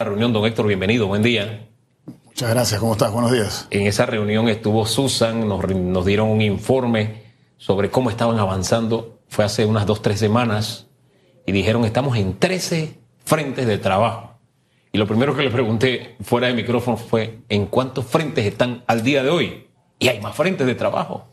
La 0.00 0.04
reunión, 0.04 0.32
don 0.32 0.46
Héctor, 0.46 0.68
bienvenido, 0.68 1.08
buen 1.08 1.24
día. 1.24 1.66
Muchas 2.24 2.50
gracias, 2.50 2.78
¿cómo 2.78 2.92
estás? 2.92 3.10
Buenos 3.10 3.32
días. 3.32 3.66
En 3.70 3.84
esa 3.88 4.06
reunión 4.06 4.48
estuvo 4.48 4.86
Susan, 4.86 5.48
nos, 5.48 5.68
nos 5.68 6.06
dieron 6.06 6.28
un 6.28 6.40
informe 6.40 7.24
sobre 7.56 7.90
cómo 7.90 8.08
estaban 8.08 8.38
avanzando. 8.38 9.18
Fue 9.26 9.44
hace 9.44 9.66
unas 9.66 9.86
dos, 9.86 10.00
tres 10.00 10.20
semanas 10.20 10.86
y 11.46 11.50
dijeron 11.50 11.84
estamos 11.84 12.16
en 12.16 12.38
13 12.38 12.96
frentes 13.24 13.66
de 13.66 13.76
trabajo. 13.78 14.38
Y 14.92 14.98
lo 14.98 15.08
primero 15.08 15.34
que 15.34 15.42
le 15.42 15.50
pregunté 15.50 16.14
fuera 16.22 16.46
de 16.46 16.54
micrófono 16.54 16.96
fue 16.96 17.40
¿en 17.48 17.66
cuántos 17.66 18.06
frentes 18.06 18.46
están 18.46 18.84
al 18.86 19.02
día 19.02 19.24
de 19.24 19.30
hoy? 19.30 19.66
Y 19.98 20.06
hay 20.06 20.20
más 20.20 20.36
frentes 20.36 20.64
de 20.64 20.76
trabajo. 20.76 21.26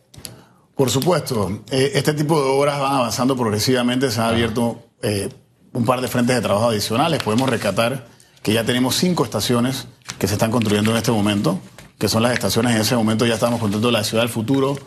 Por 0.74 0.90
supuesto, 0.90 1.62
eh, 1.70 1.92
este 1.94 2.16
tipo 2.16 2.42
de 2.42 2.50
obras 2.50 2.80
van 2.80 2.96
avanzando 2.96 3.38
progresivamente, 3.38 4.10
se 4.10 4.20
han 4.20 4.30
abierto 4.30 4.80
eh, 5.04 5.30
un 5.72 5.86
par 5.86 6.02
de 6.02 6.08
frentes 6.08 6.36
de 6.36 6.42
trabajo 6.42 6.70
adicionales. 6.70 7.22
Podemos 7.22 7.48
rescatar 7.48 8.15
que 8.46 8.54
ya 8.54 8.64
tenemos 8.64 8.96
cinco 8.96 9.24
estaciones 9.24 9.88
que 10.20 10.28
se 10.28 10.34
están 10.34 10.52
construyendo 10.52 10.92
en 10.92 10.98
este 10.98 11.12
momento, 11.12 11.60
que 11.98 12.08
son 12.08 12.22
las 12.22 12.32
estaciones 12.32 12.76
en 12.76 12.82
ese 12.82 12.96
momento 12.96 13.26
ya 13.26 13.34
estamos 13.34 13.60
construyendo 13.60 13.90
la 13.90 14.04
Ciudad 14.04 14.22
del 14.22 14.30
Futuro, 14.30 14.78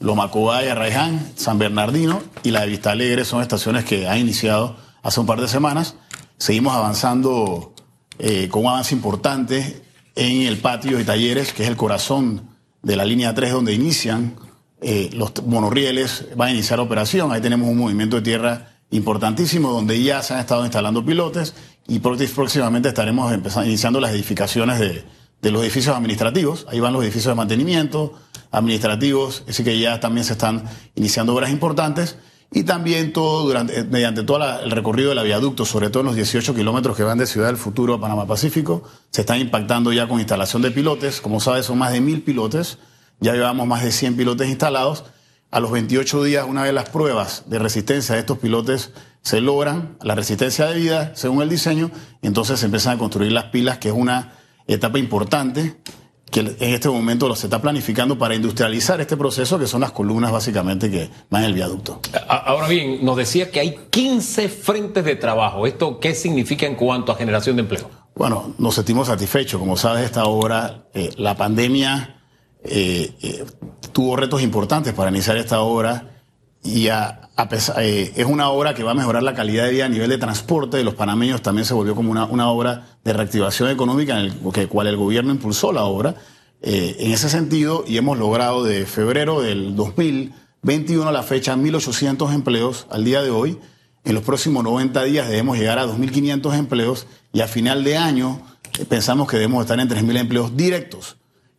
Lomacobay, 0.00 0.68
Arraiján, 0.68 1.32
San 1.34 1.58
Bernardino 1.58 2.22
y 2.42 2.50
la 2.50 2.60
de 2.60 2.66
Vista 2.66 2.90
Alegre 2.90 3.24
son 3.24 3.40
estaciones 3.40 3.86
que 3.86 4.06
han 4.06 4.18
iniciado 4.18 4.76
hace 5.02 5.18
un 5.18 5.24
par 5.24 5.40
de 5.40 5.48
semanas. 5.48 5.94
Seguimos 6.36 6.74
avanzando 6.74 7.72
eh, 8.18 8.48
con 8.50 8.66
un 8.66 8.68
avance 8.68 8.94
importante 8.94 9.82
en 10.14 10.42
el 10.42 10.58
patio 10.58 10.98
de 10.98 11.04
talleres, 11.06 11.54
que 11.54 11.62
es 11.62 11.70
el 11.70 11.76
corazón 11.76 12.50
de 12.82 12.96
la 12.96 13.06
línea 13.06 13.32
3 13.32 13.50
donde 13.50 13.72
inician 13.72 14.36
eh, 14.82 15.08
los 15.14 15.42
monorrieles, 15.46 16.26
va 16.38 16.46
a 16.46 16.50
iniciar 16.50 16.80
operación. 16.80 17.32
Ahí 17.32 17.40
tenemos 17.40 17.66
un 17.70 17.78
movimiento 17.78 18.16
de 18.16 18.22
tierra 18.22 18.75
importantísimo 18.90 19.72
donde 19.72 20.02
ya 20.02 20.22
se 20.22 20.34
han 20.34 20.40
estado 20.40 20.64
instalando 20.64 21.04
pilotes 21.04 21.54
y 21.88 21.98
próximamente 21.98 22.88
estaremos 22.88 23.32
empezando, 23.32 23.68
iniciando 23.68 24.00
las 24.00 24.12
edificaciones 24.12 24.78
de, 24.78 25.04
los 25.50 25.62
edificios 25.62 25.96
administrativos. 25.96 26.66
Ahí 26.68 26.80
van 26.80 26.92
los 26.92 27.02
edificios 27.02 27.32
de 27.32 27.36
mantenimiento, 27.36 28.14
administrativos, 28.50 29.44
así 29.48 29.62
que 29.62 29.78
ya 29.78 30.00
también 30.00 30.24
se 30.24 30.32
están 30.32 30.64
iniciando 30.94 31.34
obras 31.34 31.50
importantes 31.50 32.16
y 32.52 32.62
también 32.62 33.12
todo 33.12 33.44
durante, 33.44 33.84
mediante 33.84 34.22
todo 34.22 34.60
el 34.60 34.70
recorrido 34.70 35.14
del 35.14 35.24
viaducto, 35.24 35.64
sobre 35.64 35.90
todo 35.90 36.00
en 36.00 36.06
los 36.06 36.16
18 36.16 36.54
kilómetros 36.54 36.96
que 36.96 37.02
van 37.02 37.18
de 37.18 37.26
Ciudad 37.26 37.48
del 37.48 37.56
Futuro 37.56 37.94
a 37.94 38.00
Panamá 38.00 38.26
Pacífico, 38.26 38.84
se 39.10 39.22
están 39.22 39.40
impactando 39.40 39.92
ya 39.92 40.08
con 40.08 40.18
instalación 40.18 40.62
de 40.62 40.70
pilotes. 40.70 41.20
Como 41.20 41.40
sabes, 41.40 41.66
son 41.66 41.78
más 41.78 41.92
de 41.92 42.00
mil 42.00 42.22
pilotes. 42.22 42.78
Ya 43.20 43.32
llevamos 43.32 43.66
más 43.66 43.82
de 43.82 43.92
100 43.92 44.16
pilotes 44.16 44.48
instalados. 44.48 45.04
A 45.50 45.60
los 45.60 45.70
28 45.70 46.24
días, 46.24 46.46
una 46.48 46.62
vez 46.64 46.74
las 46.74 46.88
pruebas 46.90 47.44
de 47.46 47.58
resistencia 47.58 48.14
de 48.14 48.20
estos 48.20 48.38
pilotes 48.38 48.92
se 49.22 49.40
logran, 49.40 49.96
la 50.02 50.14
resistencia 50.14 50.66
de 50.66 50.76
vida, 50.76 51.12
según 51.14 51.42
el 51.42 51.48
diseño, 51.48 51.90
entonces 52.22 52.60
se 52.60 52.66
empiezan 52.66 52.96
a 52.96 52.98
construir 52.98 53.32
las 53.32 53.44
pilas, 53.44 53.78
que 53.78 53.88
es 53.88 53.94
una 53.94 54.34
etapa 54.66 54.98
importante 54.98 55.76
que 56.30 56.40
en 56.40 56.74
este 56.74 56.88
momento 56.88 57.28
lo 57.28 57.36
se 57.36 57.46
está 57.46 57.62
planificando 57.62 58.18
para 58.18 58.34
industrializar 58.34 59.00
este 59.00 59.16
proceso, 59.16 59.58
que 59.58 59.66
son 59.66 59.80
las 59.80 59.92
columnas 59.92 60.32
básicamente 60.32 60.90
que 60.90 61.08
van 61.30 61.42
en 61.44 61.48
el 61.48 61.54
viaducto. 61.54 62.00
Ahora 62.28 62.66
bien, 62.68 63.04
nos 63.04 63.16
decía 63.16 63.50
que 63.50 63.60
hay 63.60 63.76
15 63.90 64.48
frentes 64.48 65.04
de 65.04 65.16
trabajo. 65.16 65.66
¿Esto 65.66 66.00
qué 66.00 66.14
significa 66.14 66.66
en 66.66 66.74
cuanto 66.74 67.12
a 67.12 67.14
generación 67.14 67.56
de 67.56 67.62
empleo? 67.62 67.88
Bueno, 68.14 68.54
nos 68.58 68.74
sentimos 68.74 69.06
satisfechos. 69.06 69.60
Como 69.60 69.76
sabes, 69.76 70.04
esta 70.04 70.24
obra, 70.24 70.88
eh, 70.94 71.10
la 71.16 71.36
pandemia 71.36 72.15
eh, 72.64 73.14
eh, 73.22 73.44
tuvo 73.92 74.16
retos 74.16 74.42
importantes 74.42 74.92
para 74.92 75.10
iniciar 75.10 75.36
esta 75.36 75.60
obra 75.60 76.22
y 76.64 76.88
eh, 76.88 78.12
es 78.16 78.26
una 78.26 78.48
obra 78.50 78.74
que 78.74 78.82
va 78.82 78.90
a 78.90 78.94
mejorar 78.94 79.22
la 79.22 79.34
calidad 79.34 79.66
de 79.66 79.72
vida 79.72 79.86
a 79.86 79.88
nivel 79.88 80.10
de 80.10 80.18
transporte 80.18 80.76
de 80.76 80.84
los 80.84 80.94
panameños. 80.94 81.42
También 81.42 81.64
se 81.64 81.74
volvió 81.74 81.94
como 81.94 82.10
una, 82.10 82.24
una 82.24 82.48
obra 82.48 82.98
de 83.04 83.12
reactivación 83.12 83.70
económica 83.70 84.18
en 84.18 84.26
el 84.26 84.52
que, 84.52 84.66
cual 84.66 84.88
el 84.88 84.96
gobierno 84.96 85.32
impulsó 85.32 85.72
la 85.72 85.84
obra. 85.84 86.16
En 86.62 87.12
ese 87.12 87.28
sentido, 87.28 87.84
y 87.86 87.96
hemos 87.98 88.18
logrado 88.18 88.64
de 88.64 88.86
febrero 88.86 89.40
del 89.40 89.76
2021 89.76 91.08
a 91.08 91.12
la 91.12 91.22
fecha 91.22 91.54
1.800 91.54 92.34
empleos 92.34 92.86
al 92.90 93.04
día 93.04 93.22
de 93.22 93.30
hoy. 93.30 93.58
En 94.04 94.14
los 94.14 94.24
próximos 94.24 94.64
90 94.64 95.04
días 95.04 95.28
debemos 95.28 95.58
llegar 95.58 95.78
a 95.78 95.86
2.500 95.86 96.56
empleos 96.56 97.06
y 97.32 97.42
a 97.42 97.46
final 97.46 97.84
de 97.84 97.96
año 97.96 98.40
pensamos 98.88 99.28
que 99.28 99.36
debemos 99.36 99.62
estar 99.62 99.78
en 99.78 99.88
3.000 99.88 100.18
empleos 100.18 100.56
directos, 100.56 101.16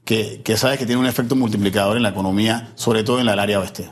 que, 0.07 0.41
que 0.41 0.57
sabes 0.57 0.79
que 0.79 0.85
tiene 0.85 1.01
un 1.01 1.05
efecto 1.05 1.35
multiplicador 1.35 1.97
en 1.97 2.03
la 2.03 2.09
economía, 2.09 2.71
sobre 2.75 3.03
todo 3.03 3.19
en 3.19 3.25
la 3.25 3.33
área 3.33 3.59
oeste. 3.59 3.91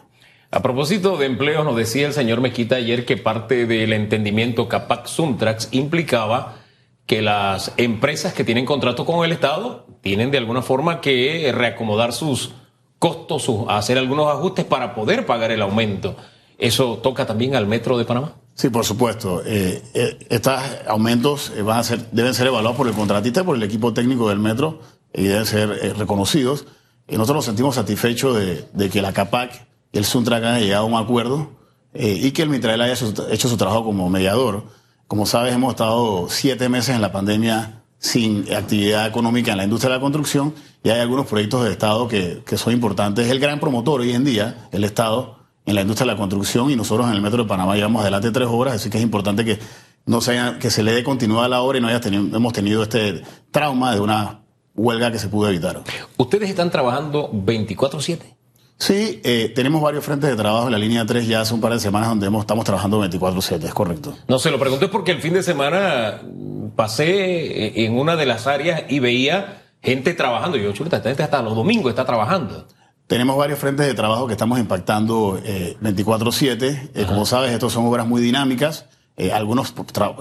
A 0.50 0.62
propósito 0.62 1.18
de 1.18 1.26
empleo, 1.26 1.66
nos 1.66 1.76
decía 1.76 2.08
el 2.08 2.14
señor 2.14 2.40
Mequita 2.40 2.78
ayer 2.78 3.06
que 3.06 3.18
parte 3.18 3.66
del 3.66 3.92
entendimiento 3.92 4.70
Capac 4.70 5.08
Suntrax 5.08 5.68
implicaba 5.72 6.56
que 7.06 7.22
las 7.22 7.74
empresas 7.76 8.34
que 8.34 8.46
tienen 8.46 8.66
contrato 8.66 9.06
con 9.06 9.26
el 9.26 9.34
Estado 9.34 9.86
tienen 10.02 10.32
de 10.32 10.38
alguna 10.38 10.62
forma 10.62 11.02
que 11.02 11.52
reacomodar 11.54 12.14
sus 12.14 12.54
costos, 12.98 13.50
hacer 13.68 13.98
algunos 13.98 14.32
ajustes 14.32 14.64
para 14.64 14.96
poder 14.96 15.26
pagar 15.26 15.52
el 15.52 15.62
aumento. 15.62 16.16
¿Eso 16.58 17.00
toca 17.00 17.26
también 17.26 17.56
al 17.56 17.68
Metro 17.68 17.98
de 17.98 18.06
Panamá? 18.06 18.36
Sí, 18.54 18.70
por 18.70 18.86
supuesto. 18.86 19.44
Eh, 19.46 19.84
eh, 19.94 20.18
estos 20.30 20.54
aumentos 20.88 21.52
eh, 21.58 21.62
van 21.62 21.80
a 21.80 21.84
ser, 21.84 22.10
deben 22.12 22.34
ser 22.34 22.48
evaluados 22.48 22.78
por 22.78 22.88
el 22.88 22.94
contratista 22.94 23.44
por 23.44 23.58
el 23.58 23.64
equipo 23.64 23.94
técnico 23.94 24.30
del 24.30 24.40
Metro 24.40 24.80
y 25.16 25.24
deben 25.24 25.46
ser 25.46 25.70
reconocidos. 25.98 26.66
Y 27.08 27.14
nosotros 27.14 27.38
nos 27.38 27.46
sentimos 27.46 27.76
satisfechos 27.76 28.38
de, 28.74 28.90
que 28.90 29.02
la 29.02 29.14
CAPAC 29.14 29.66
el 29.94 30.06
Suntrack 30.06 30.44
haya 30.44 30.60
llegado 30.60 30.84
a 30.84 30.88
un 30.88 30.96
acuerdo 30.96 31.52
eh, 31.94 32.20
y 32.22 32.32
que 32.32 32.42
el 32.42 32.50
Mitrael 32.50 32.82
haya 32.82 32.94
hecho, 32.94 33.48
su 33.48 33.58
trabajo 33.58 33.86
como 33.86 34.10
mediador. 34.10 34.66
Como 35.08 35.26
sabes, 35.26 35.54
hemos 35.54 35.72
estado 35.72 36.28
siete 36.30 36.68
meses 36.68 36.96
en 36.96 37.02
la 37.02 37.12
pandemia 37.12 37.84
sin 37.98 38.54
actividad 38.54 39.08
económica 39.08 39.52
en 39.52 39.58
la 39.58 39.64
industria 39.64 39.92
de 39.92 39.98
la 39.98 40.02
construcción 40.02 40.54
y 40.84 40.90
hay 40.90 41.00
algunos 41.00 41.28
proyectos 41.28 41.64
de 41.64 41.72
Estado 41.72 42.08
que, 42.08 42.44
que 42.46 42.58
son 42.58 42.74
importantes. 42.74 43.26
Es 43.26 43.32
el 43.32 43.40
gran 43.40 43.60
promotor 43.60 44.02
hoy 44.02 44.12
en 44.12 44.26
día, 44.26 44.68
el 44.72 44.84
Estado, 44.84 45.40
en 45.66 45.76
la 45.76 45.82
industria 45.82 46.06
de 46.06 46.14
la 46.14 46.18
construcción 46.18 46.70
y 46.70 46.76
nosotros 46.76 47.08
en 47.08 47.14
el 47.14 47.22
Metro 47.22 47.44
de 47.44 47.50
Panamá 47.50 47.76
llevamos 47.76 48.02
adelante 48.02 48.32
tres 48.32 48.48
horas, 48.52 48.76
así 48.76 48.90
que 48.90 48.98
es 48.98 49.04
importante 49.04 49.46
que 49.46 49.60
no 50.06 50.22
se 50.22 50.38
que 50.60 50.70
se 50.70 50.84
le 50.84 50.94
dé 50.94 51.04
continuidad 51.04 51.46
a 51.46 51.50
la 51.50 51.62
obra 51.62 51.80
y 51.80 51.82
no 51.82 51.88
haya 51.88 52.00
tenido 52.00 52.84
este 52.84 53.24
trauma 53.50 53.94
de 53.94 54.00
una 54.00 54.45
huelga 54.76 55.12
que 55.12 55.20
se 55.20 55.28
pudo 55.28 55.50
evitar. 55.50 55.82
¿Ustedes 56.18 56.50
están 56.50 56.70
trabajando 56.70 57.30
24/7? 57.32 58.36
Sí, 58.78 59.22
eh, 59.24 59.54
tenemos 59.56 59.82
varios 59.82 60.04
frentes 60.04 60.30
de 60.30 60.36
trabajo 60.36 60.66
en 60.66 60.74
la 60.74 60.78
línea 60.78 61.06
3 61.06 61.28
ya 61.28 61.42
hace 61.42 61.54
un 61.54 61.62
par 61.62 61.72
de 61.72 61.80
semanas 61.80 62.10
donde 62.10 62.28
hemos, 62.28 62.42
estamos 62.42 62.66
trabajando 62.66 63.00
24/7, 63.00 63.68
es 63.68 63.74
correcto. 63.74 64.16
No, 64.28 64.38
se 64.38 64.52
lo 64.52 64.60
pregunté 64.60 64.90
porque 64.90 65.12
el 65.12 65.22
fin 65.22 65.34
de 65.34 65.44
semana 65.44 66.22
pasé 66.76 67.86
en 67.86 67.98
una 67.98 68.18
de 68.18 68.26
las 68.26 68.48
áreas 68.48 68.84
y 68.90 69.00
veía 69.00 69.62
gente 69.82 70.14
trabajando. 70.14 70.58
Yo, 70.58 70.74
chuleta, 70.74 70.98
esta 70.98 71.10
gente 71.10 71.24
hasta 71.24 71.42
los 71.42 71.56
domingos 71.56 71.90
está 71.90 72.06
trabajando. 72.06 72.68
Tenemos 73.08 73.38
varios 73.38 73.60
frentes 73.60 73.86
de 73.86 73.94
trabajo 73.94 74.26
que 74.26 74.34
estamos 74.34 74.60
impactando 74.60 75.40
eh, 75.44 75.78
24/7. 75.80 76.90
Eh, 76.96 77.06
como 77.06 77.26
sabes, 77.26 77.52
estos 77.52 77.72
son 77.72 77.86
obras 77.86 78.08
muy 78.08 78.22
dinámicas. 78.22 78.88
Eh, 79.16 79.32
algunos 79.32 79.74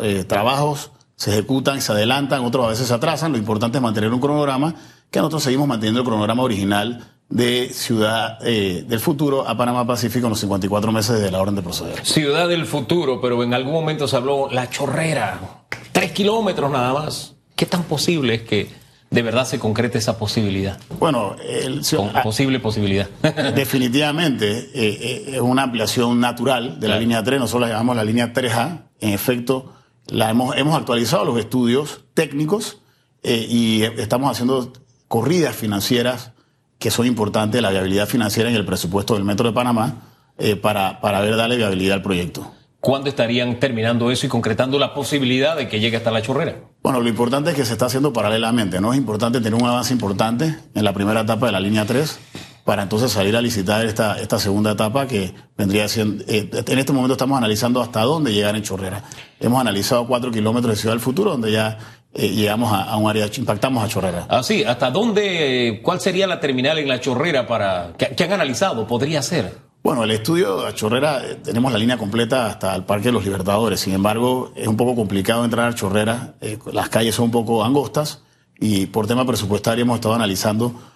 eh, 0.02 0.24
trabajos 0.24 0.92
se 1.16 1.30
ejecutan, 1.30 1.80
se 1.80 1.92
adelantan, 1.92 2.44
otros 2.44 2.66
a 2.66 2.68
veces 2.68 2.88
se 2.88 2.94
atrasan. 2.94 3.32
Lo 3.32 3.38
importante 3.38 3.78
es 3.78 3.82
mantener 3.82 4.12
un 4.12 4.20
cronograma, 4.20 4.74
que 5.10 5.18
nosotros 5.18 5.42
seguimos 5.42 5.68
manteniendo 5.68 6.00
el 6.00 6.06
cronograma 6.06 6.42
original 6.42 7.14
de 7.28 7.70
Ciudad 7.72 8.38
eh, 8.42 8.84
del 8.86 9.00
Futuro 9.00 9.48
a 9.48 9.56
Panamá 9.56 9.86
Pacífico 9.86 10.26
en 10.26 10.30
los 10.30 10.40
54 10.40 10.92
meses 10.92 11.20
de 11.20 11.30
la 11.30 11.40
orden 11.40 11.54
de 11.54 11.62
proceder. 11.62 12.04
Ciudad 12.04 12.48
del 12.48 12.66
Futuro, 12.66 13.20
pero 13.20 13.42
en 13.42 13.54
algún 13.54 13.72
momento 13.72 14.06
se 14.06 14.16
habló 14.16 14.48
La 14.50 14.68
Chorrera, 14.68 15.64
tres 15.92 16.12
kilómetros 16.12 16.70
nada 16.70 16.92
más. 16.92 17.34
¿Qué 17.56 17.66
tan 17.66 17.84
posible 17.84 18.34
es 18.34 18.42
que 18.42 18.68
de 19.10 19.22
verdad 19.22 19.46
se 19.46 19.58
concrete 19.58 19.98
esa 19.98 20.18
posibilidad? 20.18 20.78
Bueno, 20.98 21.36
el, 21.48 21.82
Con 21.96 22.12
posible 22.22 22.58
posibilidad. 22.60 23.08
definitivamente 23.54 24.58
eh, 24.58 24.68
eh, 24.74 25.24
es 25.34 25.40
una 25.40 25.62
ampliación 25.62 26.20
natural 26.20 26.80
de 26.80 26.88
la 26.88 26.98
línea 26.98 27.22
3, 27.22 27.40
nosotros 27.40 27.68
la 27.68 27.74
llamamos 27.74 27.96
la 27.96 28.04
línea 28.04 28.32
3A. 28.32 28.82
En 29.00 29.10
efecto, 29.10 29.72
la 30.08 30.30
hemos, 30.30 30.56
hemos 30.56 30.76
actualizado 30.76 31.24
los 31.24 31.38
estudios 31.38 32.04
técnicos 32.14 32.78
eh, 33.22 33.46
y 33.48 33.82
estamos 33.82 34.30
haciendo 34.30 34.72
corridas 35.08 35.56
financieras 35.56 36.32
que 36.78 36.90
son 36.90 37.06
importantes, 37.06 37.62
la 37.62 37.70
viabilidad 37.70 38.06
financiera 38.06 38.50
en 38.50 38.56
el 38.56 38.66
presupuesto 38.66 39.14
del 39.14 39.24
Metro 39.24 39.48
de 39.48 39.54
Panamá, 39.54 40.10
eh, 40.36 40.56
para, 40.56 41.00
para 41.00 41.20
ver 41.20 41.36
darle 41.36 41.56
viabilidad 41.56 41.94
al 41.94 42.02
proyecto. 42.02 42.52
¿Cuándo 42.80 43.08
estarían 43.08 43.58
terminando 43.58 44.10
eso 44.10 44.26
y 44.26 44.28
concretando 44.28 44.78
la 44.78 44.92
posibilidad 44.92 45.56
de 45.56 45.68
que 45.68 45.80
llegue 45.80 45.96
hasta 45.96 46.10
la 46.10 46.20
chorrera? 46.20 46.56
Bueno, 46.82 47.00
lo 47.00 47.08
importante 47.08 47.50
es 47.50 47.56
que 47.56 47.64
se 47.64 47.72
está 47.72 47.86
haciendo 47.86 48.12
paralelamente, 48.12 48.80
¿no? 48.80 48.92
Es 48.92 48.98
importante 48.98 49.40
tener 49.40 49.54
un 49.54 49.66
avance 49.66 49.94
importante 49.94 50.58
en 50.74 50.84
la 50.84 50.92
primera 50.92 51.22
etapa 51.22 51.46
de 51.46 51.52
la 51.52 51.60
línea 51.60 51.86
3 51.86 52.18
para 52.64 52.82
entonces 52.82 53.12
salir 53.12 53.36
a 53.36 53.42
licitar 53.42 53.84
esta, 53.84 54.18
esta 54.18 54.38
segunda 54.38 54.72
etapa 54.72 55.06
que 55.06 55.34
vendría 55.56 55.86
siendo... 55.86 56.24
Eh, 56.26 56.48
en 56.50 56.78
este 56.78 56.92
momento 56.92 57.12
estamos 57.12 57.36
analizando 57.36 57.82
hasta 57.82 58.00
dónde 58.00 58.32
llegar 58.32 58.56
en 58.56 58.62
Chorrera. 58.62 59.04
Hemos 59.38 59.60
analizado 59.60 60.06
cuatro 60.06 60.30
kilómetros 60.30 60.74
de 60.74 60.80
Ciudad 60.80 60.94
del 60.94 61.00
Futuro, 61.00 61.32
donde 61.32 61.52
ya 61.52 61.78
eh, 62.14 62.30
llegamos 62.30 62.72
a, 62.72 62.96
un 62.96 63.08
área, 63.08 63.28
impactamos 63.36 63.84
a 63.84 63.88
Chorrera. 63.88 64.26
Ah, 64.30 64.42
sí, 64.42 64.64
¿hasta 64.64 64.90
dónde, 64.90 65.80
cuál 65.84 66.00
sería 66.00 66.26
la 66.26 66.40
terminal 66.40 66.78
en 66.78 66.88
la 66.88 67.00
Chorrera 67.00 67.46
para... 67.46 67.92
que, 67.98 68.24
han 68.24 68.32
analizado? 68.32 68.86
¿Podría 68.86 69.20
ser? 69.20 69.58
Bueno, 69.82 70.02
el 70.04 70.12
estudio 70.12 70.62
de 70.62 70.72
Chorrera, 70.72 71.22
eh, 71.22 71.34
tenemos 71.44 71.70
la 71.70 71.78
línea 71.78 71.98
completa 71.98 72.46
hasta 72.46 72.74
el 72.74 72.84
Parque 72.84 73.08
de 73.08 73.12
los 73.12 73.24
Libertadores. 73.26 73.78
Sin 73.78 73.92
embargo, 73.92 74.52
es 74.56 74.68
un 74.68 74.78
poco 74.78 74.94
complicado 74.94 75.44
entrar 75.44 75.68
a 75.68 75.74
Chorrera. 75.74 76.36
Las 76.72 76.88
calles 76.88 77.14
son 77.14 77.26
un 77.26 77.30
poco 77.30 77.62
angostas 77.62 78.22
y 78.58 78.86
por 78.86 79.06
tema 79.06 79.26
presupuestario 79.26 79.82
hemos 79.82 79.96
estado 79.96 80.14
analizando 80.14 80.93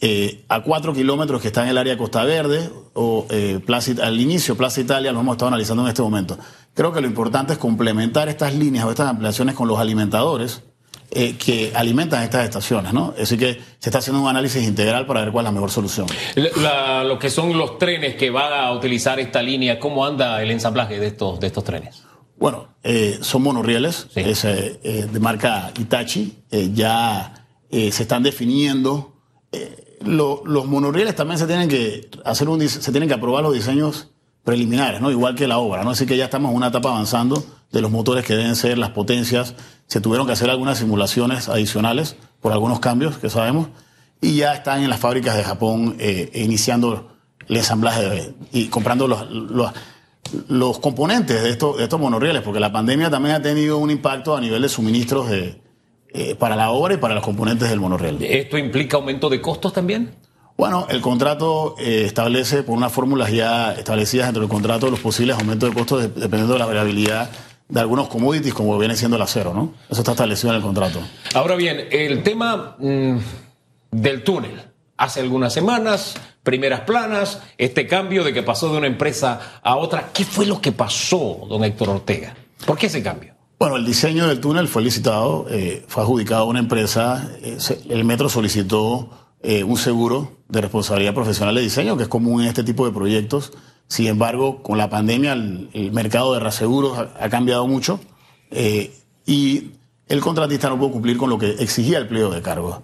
eh, 0.00 0.44
a 0.48 0.62
cuatro 0.62 0.94
kilómetros 0.94 1.40
que 1.42 1.48
está 1.48 1.64
en 1.64 1.70
el 1.70 1.78
área 1.78 1.94
de 1.94 1.98
Costa 1.98 2.24
Verde 2.24 2.70
o 2.94 3.26
Plaza, 3.64 3.92
al 4.02 4.20
inicio 4.20 4.56
Plaza 4.56 4.80
Italia, 4.80 5.12
lo 5.12 5.20
hemos 5.20 5.34
estado 5.34 5.48
analizando 5.48 5.82
en 5.82 5.88
este 5.88 6.02
momento. 6.02 6.38
Creo 6.74 6.92
que 6.92 7.00
lo 7.00 7.06
importante 7.06 7.54
es 7.54 7.58
complementar 7.58 8.28
estas 8.28 8.54
líneas 8.54 8.84
o 8.84 8.90
estas 8.90 9.08
ampliaciones 9.08 9.54
con 9.54 9.66
los 9.66 9.78
alimentadores 9.78 10.62
eh, 11.10 11.36
que 11.38 11.72
alimentan 11.74 12.22
estas 12.22 12.44
estaciones, 12.44 12.92
¿no? 12.92 13.14
Así 13.18 13.38
que 13.38 13.54
se 13.78 13.88
está 13.88 13.98
haciendo 13.98 14.20
un 14.20 14.28
análisis 14.28 14.62
integral 14.62 15.06
para 15.06 15.22
ver 15.22 15.32
cuál 15.32 15.46
es 15.46 15.48
la 15.48 15.52
mejor 15.52 15.70
solución. 15.70 16.06
lo 16.36 17.18
que 17.18 17.30
son 17.30 17.56
los 17.56 17.78
trenes 17.78 18.14
que 18.16 18.28
van 18.28 18.52
a 18.52 18.70
utilizar 18.72 19.18
esta 19.18 19.40
línea, 19.42 19.80
¿cómo 19.80 20.04
anda 20.04 20.42
el 20.42 20.50
ensamblaje 20.50 21.00
de 21.00 21.06
estos, 21.06 21.40
de 21.40 21.46
estos 21.46 21.64
trenes? 21.64 22.02
Bueno, 22.36 22.74
eh, 22.82 23.18
son 23.22 23.42
monorrieles 23.42 24.06
eh, 24.16 25.08
de 25.10 25.20
marca 25.20 25.72
Itachi. 25.78 26.42
ya 26.74 27.46
se 27.70 27.88
están 27.88 28.22
definiendo. 28.22 29.14
Los 30.04 30.66
monorrieles 30.66 31.14
también 31.14 31.38
se 31.38 31.46
tienen 31.46 31.68
que 31.68 32.10
hacer 32.24 32.48
un, 32.48 32.66
se 32.68 32.90
tienen 32.90 33.08
que 33.08 33.14
aprobar 33.14 33.42
los 33.42 33.54
diseños 33.54 34.08
preliminares, 34.44 35.00
¿no? 35.00 35.10
Igual 35.10 35.34
que 35.34 35.46
la 35.46 35.58
obra, 35.58 35.84
¿no? 35.84 35.90
Así 35.90 36.06
que 36.06 36.16
ya 36.16 36.24
estamos 36.24 36.50
en 36.50 36.56
una 36.56 36.68
etapa 36.68 36.90
avanzando 36.90 37.44
de 37.70 37.82
los 37.82 37.90
motores 37.90 38.24
que 38.24 38.34
deben 38.34 38.56
ser 38.56 38.78
las 38.78 38.90
potencias. 38.90 39.54
Se 39.86 40.00
tuvieron 40.00 40.26
que 40.26 40.32
hacer 40.32 40.48
algunas 40.48 40.78
simulaciones 40.78 41.48
adicionales 41.48 42.16
por 42.40 42.52
algunos 42.52 42.80
cambios 42.80 43.18
que 43.18 43.28
sabemos 43.28 43.68
y 44.20 44.36
ya 44.36 44.54
están 44.54 44.82
en 44.82 44.90
las 44.90 45.00
fábricas 45.00 45.36
de 45.36 45.44
Japón 45.44 45.96
eh, 45.98 46.30
iniciando 46.34 47.12
el 47.46 47.56
ensamblaje 47.56 48.34
y 48.52 48.66
comprando 48.68 49.06
los, 49.08 49.26
los, 50.48 50.78
componentes 50.78 51.42
de 51.42 51.50
estos, 51.50 51.78
de 51.78 51.84
estos 51.84 52.00
monorrieles, 52.00 52.42
porque 52.42 52.60
la 52.60 52.72
pandemia 52.72 53.10
también 53.10 53.36
ha 53.36 53.42
tenido 53.42 53.78
un 53.78 53.90
impacto 53.90 54.36
a 54.36 54.40
nivel 54.40 54.62
de 54.62 54.68
suministros 54.68 55.30
de, 55.30 55.60
eh, 56.12 56.34
para 56.34 56.56
la 56.56 56.70
obra 56.70 56.94
y 56.94 56.96
para 56.96 57.14
los 57.14 57.22
componentes 57.22 57.68
del 57.68 57.80
monorriel. 57.80 58.22
¿Esto 58.22 58.58
implica 58.58 58.96
aumento 58.96 59.28
de 59.28 59.40
costos 59.40 59.72
también? 59.72 60.14
Bueno, 60.56 60.86
el 60.90 61.00
contrato 61.00 61.76
eh, 61.78 62.02
establece 62.06 62.62
por 62.62 62.76
unas 62.76 62.92
fórmulas 62.92 63.30
ya 63.30 63.74
establecidas 63.74 64.26
dentro 64.26 64.40
del 64.40 64.50
contrato 64.50 64.90
los 64.90 65.00
posibles 65.00 65.36
aumentos 65.36 65.68
de 65.68 65.74
costos 65.74 66.02
dependiendo 66.02 66.54
de 66.54 66.58
la 66.58 66.66
variabilidad 66.66 67.30
de 67.68 67.80
algunos 67.80 68.08
commodities 68.08 68.54
como 68.54 68.76
viene 68.78 68.96
siendo 68.96 69.16
el 69.16 69.22
acero, 69.22 69.52
¿no? 69.52 69.74
Eso 69.88 70.00
está 70.00 70.12
establecido 70.12 70.50
en 70.50 70.56
el 70.56 70.62
contrato. 70.62 71.00
Ahora 71.34 71.54
bien, 71.54 71.86
el 71.90 72.22
tema 72.22 72.76
mm, 72.78 73.18
del 73.90 74.24
túnel. 74.24 74.62
Hace 74.96 75.20
algunas 75.20 75.52
semanas, 75.52 76.16
primeras 76.42 76.80
planas, 76.80 77.40
este 77.56 77.86
cambio 77.86 78.24
de 78.24 78.32
que 78.32 78.42
pasó 78.42 78.72
de 78.72 78.78
una 78.78 78.88
empresa 78.88 79.60
a 79.62 79.76
otra. 79.76 80.10
¿Qué 80.12 80.24
fue 80.24 80.44
lo 80.44 80.60
que 80.60 80.72
pasó, 80.72 81.46
don 81.48 81.62
Héctor 81.62 81.90
Ortega? 81.90 82.34
¿Por 82.66 82.76
qué 82.76 82.86
ese 82.86 83.00
cambio? 83.00 83.37
Bueno, 83.58 83.74
el 83.74 83.84
diseño 83.84 84.28
del 84.28 84.38
túnel 84.38 84.68
fue 84.68 84.82
licitado, 84.82 85.46
eh, 85.50 85.84
fue 85.88 86.04
adjudicado 86.04 86.42
a 86.42 86.44
una 86.44 86.60
empresa, 86.60 87.28
eh, 87.42 87.58
el 87.88 88.04
metro 88.04 88.28
solicitó 88.28 89.10
eh, 89.42 89.64
un 89.64 89.76
seguro 89.76 90.30
de 90.48 90.60
responsabilidad 90.60 91.12
profesional 91.12 91.56
de 91.56 91.62
diseño, 91.62 91.96
que 91.96 92.04
es 92.04 92.08
común 92.08 92.42
en 92.42 92.46
este 92.46 92.62
tipo 92.62 92.86
de 92.86 92.92
proyectos. 92.92 93.52
Sin 93.88 94.06
embargo, 94.06 94.62
con 94.62 94.78
la 94.78 94.88
pandemia 94.88 95.32
el, 95.32 95.90
mercado 95.92 96.34
de 96.34 96.40
reaseguros 96.40 96.98
ha, 96.98 97.28
cambiado 97.30 97.66
mucho 97.66 97.98
y 99.26 99.70
el 100.06 100.20
contratista 100.20 100.68
no 100.68 100.78
pudo 100.78 100.92
cumplir 100.92 101.16
con 101.16 101.28
lo 101.28 101.38
que 101.38 101.50
exigía 101.58 101.98
el 101.98 102.06
pliego 102.06 102.30
de 102.30 102.42
cargos. 102.42 102.80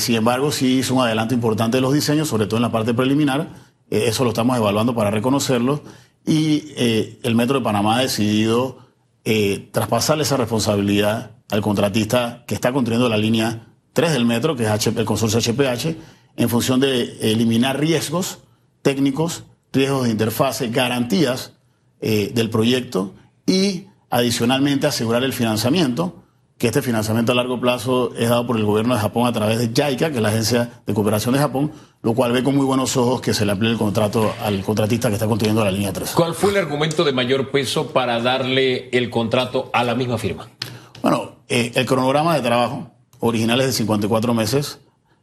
Sin 0.00 0.16
embargo, 0.16 0.50
sí 0.50 0.78
hizo 0.78 0.94
un 0.96 1.02
adelanto 1.02 1.32
importante 1.32 1.76
de 1.76 1.80
los 1.80 1.94
diseños, 1.94 2.28
sobre 2.28 2.46
todo 2.46 2.56
en 2.56 2.62
la 2.62 2.72
parte 2.72 2.92
preliminar. 2.92 3.50
eso 3.88 4.24
lo 4.24 4.30
estamos 4.30 4.56
evaluando 4.56 4.94
para 4.96 5.12
reconocerlo. 5.12 5.82
Y 6.26 6.74
el 6.76 7.34
Metro 7.36 7.58
de 7.60 7.64
Panamá 7.64 7.98
ha 7.98 8.02
decidido 8.02 8.81
traspasarle 9.70 10.24
esa 10.24 10.36
responsabilidad 10.36 11.32
al 11.50 11.60
contratista 11.60 12.44
que 12.46 12.54
está 12.54 12.72
construyendo 12.72 13.08
la 13.08 13.16
línea 13.16 13.68
3 13.92 14.12
del 14.12 14.24
metro, 14.24 14.56
que 14.56 14.64
es 14.64 14.86
el 14.86 15.04
consorcio 15.04 15.38
HPH, 15.38 15.96
en 16.36 16.48
función 16.48 16.80
de 16.80 17.32
eliminar 17.32 17.78
riesgos 17.78 18.38
técnicos, 18.82 19.44
riesgos 19.72 20.04
de 20.04 20.10
interfase, 20.10 20.68
garantías 20.68 21.52
eh, 22.00 22.32
del 22.34 22.50
proyecto 22.50 23.14
y 23.46 23.86
adicionalmente 24.10 24.86
asegurar 24.86 25.24
el 25.24 25.32
financiamiento, 25.32 26.21
que 26.62 26.68
este 26.68 26.80
financiamiento 26.80 27.32
a 27.32 27.34
largo 27.34 27.60
plazo 27.60 28.12
es 28.16 28.28
dado 28.28 28.46
por 28.46 28.56
el 28.56 28.64
gobierno 28.64 28.94
de 28.94 29.00
Japón 29.00 29.26
a 29.26 29.32
través 29.32 29.58
de 29.58 29.66
JICA, 29.66 30.10
que 30.10 30.18
es 30.18 30.22
la 30.22 30.28
Agencia 30.28 30.70
de 30.86 30.94
Cooperación 30.94 31.34
de 31.34 31.40
Japón, 31.40 31.72
lo 32.02 32.14
cual 32.14 32.30
ve 32.30 32.44
con 32.44 32.54
muy 32.54 32.64
buenos 32.64 32.96
ojos 32.96 33.20
que 33.20 33.34
se 33.34 33.44
le 33.44 33.50
amplíe 33.50 33.72
el 33.72 33.78
contrato 33.78 34.32
al 34.40 34.62
contratista 34.62 35.08
que 35.08 35.14
está 35.14 35.26
construyendo 35.26 35.64
la 35.64 35.72
línea 35.72 35.92
3. 35.92 36.12
¿Cuál 36.12 36.34
fue 36.34 36.52
el 36.52 36.58
argumento 36.58 37.02
de 37.02 37.12
mayor 37.12 37.50
peso 37.50 37.88
para 37.88 38.22
darle 38.22 38.88
el 38.90 39.10
contrato 39.10 39.70
a 39.72 39.82
la 39.82 39.96
misma 39.96 40.18
firma? 40.18 40.50
Bueno, 41.02 41.38
eh, 41.48 41.72
el 41.74 41.84
cronograma 41.84 42.36
de 42.36 42.42
trabajo 42.42 42.92
originales 43.18 43.66
de 43.66 43.72
54 43.72 44.32
meses. 44.32 44.78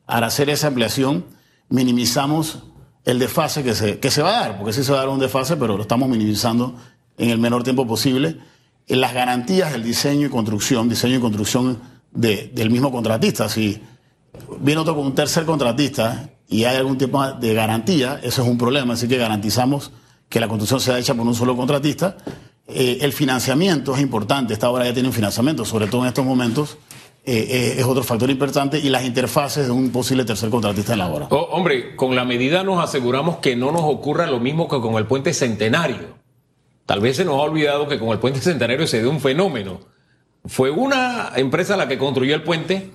Al 0.07 0.25
hacer 0.25 0.49
esa 0.49 0.67
ampliación, 0.67 1.23
minimizamos 1.69 2.63
el 3.05 3.17
desfase 3.17 3.63
que 3.63 3.75
se, 3.75 3.99
que 3.99 4.11
se 4.11 4.21
va 4.21 4.39
a 4.39 4.41
dar, 4.41 4.57
porque 4.57 4.73
sí 4.73 4.83
se 4.83 4.91
va 4.91 4.97
a 4.97 5.01
dar 5.03 5.09
un 5.09 5.19
desfase, 5.19 5.55
pero 5.55 5.77
lo 5.77 5.83
estamos 5.83 6.09
minimizando 6.09 6.75
en 7.17 7.29
el 7.29 7.37
menor 7.37 7.63
tiempo 7.63 7.87
posible. 7.87 8.39
En 8.89 9.01
las 9.01 9.13
garantías 9.13 9.71
del 9.71 9.83
diseño 9.83 10.27
y 10.27 10.29
construcción, 10.29 10.89
diseño 10.89 11.17
y 11.17 11.19
construcción 11.19 11.79
del 12.11 12.71
mismo 12.71 12.91
contratista. 12.91 13.47
Si 13.47 13.79
viene 14.59 14.81
otro 14.81 14.95
con 14.95 15.05
un 15.05 15.15
tercer 15.15 15.45
contratista 15.45 16.31
y 16.47 16.63
hay 16.63 16.75
algún 16.75 16.97
tipo 16.97 17.23
de 17.23 17.53
garantía, 17.53 18.19
eso 18.23 18.41
es 18.41 18.47
un 18.47 18.57
problema. 18.57 18.95
Así 18.95 19.07
que 19.07 19.17
garantizamos 19.17 19.91
que 20.27 20.39
la 20.39 20.47
construcción 20.47 20.79
sea 20.79 20.97
hecha 20.97 21.13
por 21.13 21.27
un 21.27 21.35
solo 21.35 21.55
contratista. 21.55 22.17
Eh, 22.67 22.97
el 23.01 23.13
financiamiento 23.13 23.93
es 23.93 24.01
importante. 24.01 24.53
Esta 24.53 24.71
obra 24.71 24.85
ya 24.85 24.93
tiene 24.93 25.09
un 25.09 25.13
financiamiento, 25.13 25.65
sobre 25.65 25.85
todo 25.85 26.01
en 26.01 26.07
estos 26.07 26.25
momentos 26.25 26.79
eh, 27.25 27.47
eh, 27.47 27.75
es 27.77 27.85
otro 27.85 28.01
factor 28.03 28.29
importante 28.31 28.79
y 28.79 28.89
las 28.89 29.05
interfaces 29.05 29.67
de 29.67 29.71
un 29.71 29.91
posible 29.91 30.25
tercer 30.25 30.49
contratista 30.49 30.93
en 30.93 30.99
la 30.99 31.09
obra. 31.09 31.27
Oh, 31.29 31.49
hombre, 31.51 31.95
con 31.95 32.15
la 32.15 32.25
medida 32.25 32.63
nos 32.63 32.83
aseguramos 32.83 33.37
que 33.37 33.55
no 33.55 33.71
nos 33.71 33.83
ocurra 33.83 34.25
lo 34.25 34.39
mismo 34.39 34.67
que 34.67 34.81
con 34.81 34.95
el 34.95 35.05
puente 35.05 35.33
centenario. 35.33 36.18
Tal 36.89 37.01
vez 37.01 37.17
se 37.17 37.23
nos 37.23 37.35
ha 37.35 37.43
olvidado 37.43 37.87
que 37.87 37.99
con 37.99 38.09
el 38.09 38.17
puente 38.17 38.41
centenario 38.41 38.87
se 38.87 38.99
dio 38.99 39.11
un 39.11 39.21
fenómeno. 39.21 39.81
Fue 40.43 40.71
una 40.71 41.33
empresa 41.35 41.77
la 41.77 41.87
que 41.87 41.99
construyó 41.99 42.33
el 42.33 42.41
puente, 42.41 42.89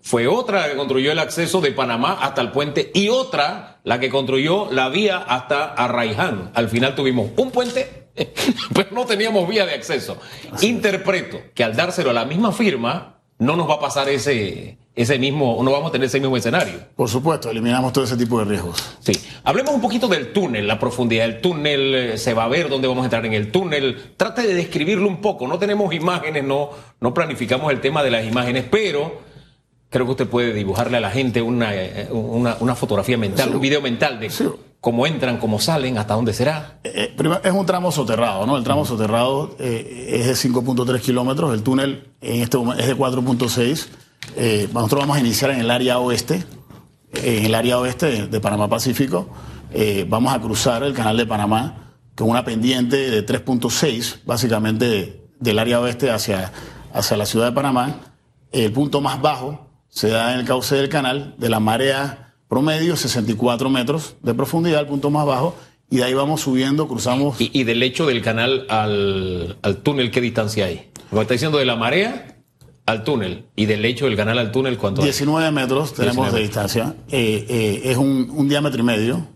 fue 0.00 0.26
otra 0.26 0.62
la 0.62 0.68
que 0.70 0.76
construyó 0.76 1.12
el 1.12 1.18
acceso 1.18 1.60
de 1.60 1.72
Panamá 1.72 2.16
hasta 2.22 2.40
el 2.40 2.50
puente 2.50 2.90
y 2.94 3.10
otra 3.10 3.80
la 3.84 4.00
que 4.00 4.08
construyó 4.08 4.72
la 4.72 4.88
vía 4.88 5.18
hasta 5.18 5.66
Arraiján. 5.66 6.50
Al 6.54 6.70
final 6.70 6.94
tuvimos 6.94 7.28
un 7.36 7.50
puente, 7.50 8.08
pero 8.74 8.92
no 8.92 9.04
teníamos 9.04 9.46
vía 9.46 9.66
de 9.66 9.74
acceso. 9.74 10.16
Interpreto 10.62 11.38
que 11.54 11.62
al 11.62 11.76
dárselo 11.76 12.08
a 12.08 12.14
la 12.14 12.24
misma 12.24 12.52
firma, 12.52 13.20
no 13.38 13.54
nos 13.54 13.68
va 13.68 13.74
a 13.74 13.80
pasar 13.80 14.08
ese, 14.08 14.78
ese 14.96 15.18
mismo, 15.18 15.60
no 15.62 15.70
vamos 15.70 15.90
a 15.90 15.92
tener 15.92 16.06
ese 16.06 16.18
mismo 16.18 16.38
escenario. 16.38 16.80
Por 16.96 17.10
supuesto, 17.10 17.50
eliminamos 17.50 17.92
todo 17.92 18.04
ese 18.04 18.16
tipo 18.16 18.38
de 18.38 18.46
riesgos. 18.46 18.82
Sí. 19.00 19.12
Hablemos 19.44 19.74
un 19.74 19.82
poquito 19.82 20.08
del 20.08 20.32
túnel, 20.32 20.66
la 20.66 20.78
profundidad 20.78 21.26
del 21.26 21.42
túnel, 21.42 21.94
eh, 21.94 22.18
se 22.18 22.32
va 22.32 22.44
a 22.44 22.48
ver 22.48 22.70
dónde 22.70 22.88
vamos 22.88 23.02
a 23.02 23.04
entrar 23.04 23.26
en 23.26 23.34
el 23.34 23.52
túnel. 23.52 24.14
Trate 24.16 24.46
de 24.46 24.54
describirlo 24.54 25.06
un 25.06 25.20
poco. 25.20 25.46
No 25.46 25.58
tenemos 25.58 25.92
imágenes, 25.92 26.44
no, 26.44 26.70
no 26.98 27.12
planificamos 27.12 27.70
el 27.72 27.82
tema 27.82 28.02
de 28.02 28.10
las 28.10 28.24
imágenes, 28.24 28.64
pero 28.70 29.20
creo 29.90 30.06
que 30.06 30.12
usted 30.12 30.28
puede 30.28 30.54
dibujarle 30.54 30.96
a 30.96 31.00
la 31.00 31.10
gente 31.10 31.42
una, 31.42 31.74
eh, 31.74 32.08
una, 32.10 32.74
fotografía 32.74 33.18
mental, 33.18 33.54
un 33.54 33.60
video 33.60 33.82
mental 33.82 34.18
de 34.18 34.30
cómo 34.80 35.06
entran, 35.06 35.36
cómo 35.36 35.60
salen, 35.60 35.98
hasta 35.98 36.14
dónde 36.14 36.32
será. 36.32 36.78
Eh, 36.84 37.14
es 37.44 37.52
un 37.52 37.66
tramo 37.66 37.92
soterrado, 37.92 38.46
¿no? 38.46 38.56
El 38.56 38.64
tramo 38.64 38.86
soterrado 38.86 39.56
es 39.58 40.26
de 40.42 40.50
5.3 40.50 41.00
kilómetros, 41.00 41.52
el 41.52 41.62
túnel 41.62 42.08
en 42.22 42.40
este 42.40 42.56
momento 42.56 42.82
es 42.82 42.88
de 42.88 42.96
4.6. 42.96 43.88
Eh, 44.36 44.68
nosotros 44.72 45.00
vamos 45.00 45.16
a 45.16 45.20
iniciar 45.20 45.50
en 45.50 45.60
el 45.60 45.70
área 45.70 45.98
oeste, 45.98 46.44
en 47.14 47.46
el 47.46 47.54
área 47.54 47.78
oeste 47.78 48.26
de 48.26 48.40
Panamá 48.40 48.68
Pacífico. 48.68 49.28
Eh, 49.72 50.06
vamos 50.08 50.34
a 50.34 50.40
cruzar 50.40 50.82
el 50.82 50.92
canal 50.92 51.16
de 51.16 51.26
Panamá 51.26 51.94
con 52.14 52.30
una 52.30 52.44
pendiente 52.44 53.10
de 53.10 53.26
3.6, 53.26 54.24
básicamente 54.24 55.28
del 55.38 55.58
área 55.58 55.80
oeste 55.80 56.10
hacia, 56.10 56.52
hacia 56.92 57.16
la 57.16 57.26
ciudad 57.26 57.46
de 57.46 57.52
Panamá. 57.52 58.00
El 58.52 58.72
punto 58.72 59.00
más 59.00 59.20
bajo 59.20 59.66
se 59.88 60.08
da 60.08 60.32
en 60.34 60.40
el 60.40 60.46
cauce 60.46 60.76
del 60.76 60.88
canal, 60.88 61.34
de 61.38 61.48
la 61.48 61.60
marea 61.60 62.34
promedio, 62.48 62.96
64 62.96 63.68
metros 63.70 64.16
de 64.22 64.34
profundidad, 64.34 64.80
el 64.80 64.86
punto 64.86 65.10
más 65.10 65.26
bajo, 65.26 65.56
y 65.90 65.96
de 65.98 66.04
ahí 66.04 66.14
vamos 66.14 66.42
subiendo, 66.42 66.88
cruzamos. 66.88 67.36
¿Y, 67.38 67.64
del 67.64 67.80
lecho 67.80 68.06
del 68.06 68.22
canal 68.22 68.66
al, 68.68 69.56
al 69.62 69.76
túnel 69.78 70.10
qué 70.10 70.20
distancia 70.20 70.66
hay? 70.66 70.90
Como 71.10 71.22
está 71.22 71.34
diciendo, 71.34 71.58
de 71.58 71.64
la 71.64 71.76
marea 71.76 72.35
al 72.86 73.04
túnel 73.04 73.46
y 73.56 73.66
del 73.66 73.82
lecho 73.82 74.06
del 74.06 74.16
canal 74.16 74.38
al 74.38 74.52
túnel, 74.52 74.78
¿cuánto 74.78 75.02
19 75.02 75.50
metros 75.50 75.92
tenemos 75.92 76.32
de 76.32 76.40
distancia. 76.40 76.94
Eh, 77.10 77.44
eh, 77.48 77.80
es 77.84 77.96
un, 77.96 78.48
diámetro 78.48 78.80
y 78.80 78.84
medio 78.84 79.26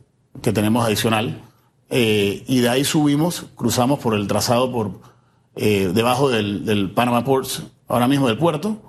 que 0.40 0.52
tenemos 0.52 0.86
adicional. 0.86 1.42
Eh, 1.90 2.44
y 2.46 2.60
de 2.60 2.68
ahí 2.68 2.84
subimos, 2.84 3.46
cruzamos 3.56 3.98
por 3.98 4.14
el 4.14 4.28
trazado 4.28 4.70
por 4.70 5.00
debajo 5.56 6.30
del, 6.30 6.64
del, 6.64 6.90
Panama 6.92 7.24
Ports, 7.24 7.64
ahora 7.86 8.08
mismo 8.08 8.28
del 8.28 8.38
puerto, 8.38 8.80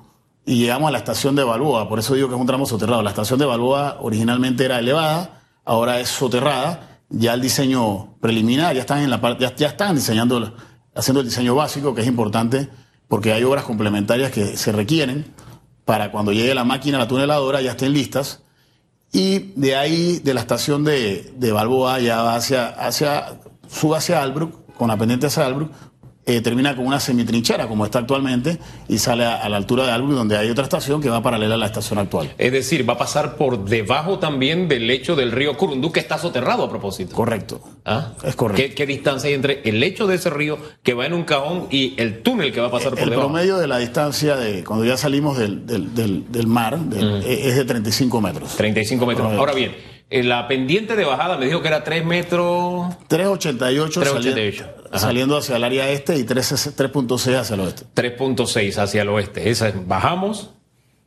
y 0.46 0.56
llegamos 0.56 0.88
a 0.88 0.92
la 0.92 1.00
estación 1.00 1.36
de 1.36 1.44
Balboa. 1.44 1.90
Por 1.90 2.00
eso 2.00 2.14
digo 2.14 2.30
que 2.30 2.36
es 2.36 2.40
un 2.40 2.48
tramo 2.48 2.66
soterrado. 2.66 3.02
La 3.02 3.10
estación 3.10 3.40
de 3.40 3.46
Balboa 3.46 3.98
originalmente 4.00 4.64
era 4.64 4.80
elevada, 4.80 5.42
ahora 5.66 6.00
es 6.00 6.08
soterrada 6.08 6.92
ya 7.12 7.34
el 7.34 7.42
diseño 7.42 8.16
preliminar, 8.22 8.74
ya 8.74 8.82
están 8.82 9.00
en 9.00 9.10
la 9.10 9.20
parte, 9.20 9.44
ya, 9.44 9.56
ya 9.56 9.68
están 9.68 9.96
diseñando, 9.96 10.54
haciendo 10.96 11.20
el 11.20 11.28
diseño 11.28 11.56
básico, 11.56 11.94
que 11.94 12.02
es 12.02 12.08
importante 12.08 12.70
porque 13.12 13.34
hay 13.34 13.44
obras 13.44 13.66
complementarias 13.66 14.32
que 14.32 14.56
se 14.56 14.72
requieren 14.72 15.26
para 15.84 16.14
cuando 16.14 16.32
llegue 16.32 16.56
la 16.56 16.64
máquina, 16.64 16.98
la 16.98 17.10
tuneladora, 17.10 17.60
ya 17.60 17.72
estén 17.72 17.92
listas. 17.92 18.42
Y 19.12 19.52
de 19.58 19.76
ahí, 19.76 20.20
de 20.20 20.34
la 20.34 20.40
estación 20.40 20.86
de, 20.86 21.34
de 21.36 21.52
Balboa, 21.52 22.00
ya 22.00 22.34
hacia, 22.34 22.70
hacia, 22.70 23.38
sube 23.68 23.98
hacia 23.98 24.24
Albrook, 24.24 24.74
con 24.76 24.88
la 24.88 24.96
pendiente 24.96 25.28
hacia 25.28 25.46
Albrook, 25.46 25.74
eh, 26.36 26.42
termina 26.42 26.76
con 26.76 26.86
una 26.86 27.00
semitrinchera, 27.00 27.68
como 27.68 27.86
está 27.86 28.00
actualmente, 28.00 28.58
y 28.88 28.98
sale 28.98 29.26
a, 29.26 29.36
a 29.36 29.50
la 29.50 29.58
altura 29.58 29.86
de 29.86 29.92
Albrook, 29.92 30.14
donde 30.14 30.38
hay 30.38 30.50
otra 30.50 30.64
estación 30.64 31.02
que 31.02 31.10
va 31.10 31.22
paralela 31.22 31.56
a 31.56 31.58
la 31.58 31.66
estación 31.66 32.00
actual. 32.00 32.34
Es 32.38 32.52
decir, 32.52 32.88
va 32.88 32.94
a 32.94 32.98
pasar 32.98 33.36
por 33.36 33.66
debajo 33.66 34.20
también 34.20 34.68
del 34.68 34.88
lecho 34.88 35.16
del 35.16 35.32
río 35.32 35.58
Curundú, 35.58 35.92
que 35.92 36.00
está 36.00 36.18
soterrado 36.18 36.64
a 36.64 36.70
propósito. 36.70 37.16
Correcto. 37.16 37.62
¿Ah? 37.86 38.14
Es 38.24 38.36
correcto. 38.36 38.62
¿Qué, 38.62 38.74
qué 38.74 38.86
distancia 38.86 39.28
hay 39.28 39.34
entre 39.34 39.62
el 39.64 39.80
lecho 39.80 40.08
de 40.08 40.16
ese 40.16 40.30
río 40.30 40.58
que 40.84 40.94
va 40.94 41.06
en 41.06 41.14
un 41.14 41.24
cajón 41.24 41.68
y 41.72 41.94
el 41.98 42.22
túnel 42.22 42.52
que 42.52 42.62
va 42.62 42.68
a 42.68 42.72
pasar 42.72 42.92
por 42.92 43.00
El 43.00 43.10
debajo? 43.10 43.28
promedio 43.30 43.58
de 43.58 43.68
la 43.68 43.78
distancia 43.78 44.36
de 44.36 44.64
cuando 44.64 44.86
ya 44.86 44.98
salimos 44.98 45.38
del, 45.38 45.66
del, 45.66 45.94
del, 45.96 46.32
del 46.32 46.48
mar 46.48 46.80
es 47.26 47.56
de 47.56 47.66
35 47.66 48.22
metros. 48.22 48.56
35 48.56 49.06
metros. 49.06 49.34
Ahora 49.34 49.54
bien, 49.54 49.76
eh, 50.12 50.24
la 50.24 50.48
pendiente 50.48 50.96
de 50.96 51.06
bajada 51.06 51.38
me 51.38 51.46
dijo 51.48 51.62
que 51.62 51.70
era 51.70 51.84
3 51.84 52.06
metros, 52.06 52.94
388, 53.08 54.00
388, 54.02 54.64
sali- 54.64 54.86
ajá. 54.90 55.00
saliendo 55.00 55.38
hacia 55.38 55.56
el 55.56 55.64
área 55.64 55.90
este 55.90 56.18
y 56.18 56.24
3 56.24 56.76
3.6 56.78 57.36
hacia 57.40 57.54
el 57.56 57.60
oeste. 57.62 57.86
3.6 57.96 58.78
hacia 58.78 59.02
el 59.02 59.10
oeste. 59.10 59.50
Esa 59.50 59.70
es- 59.70 59.88
bajamos 59.88 60.52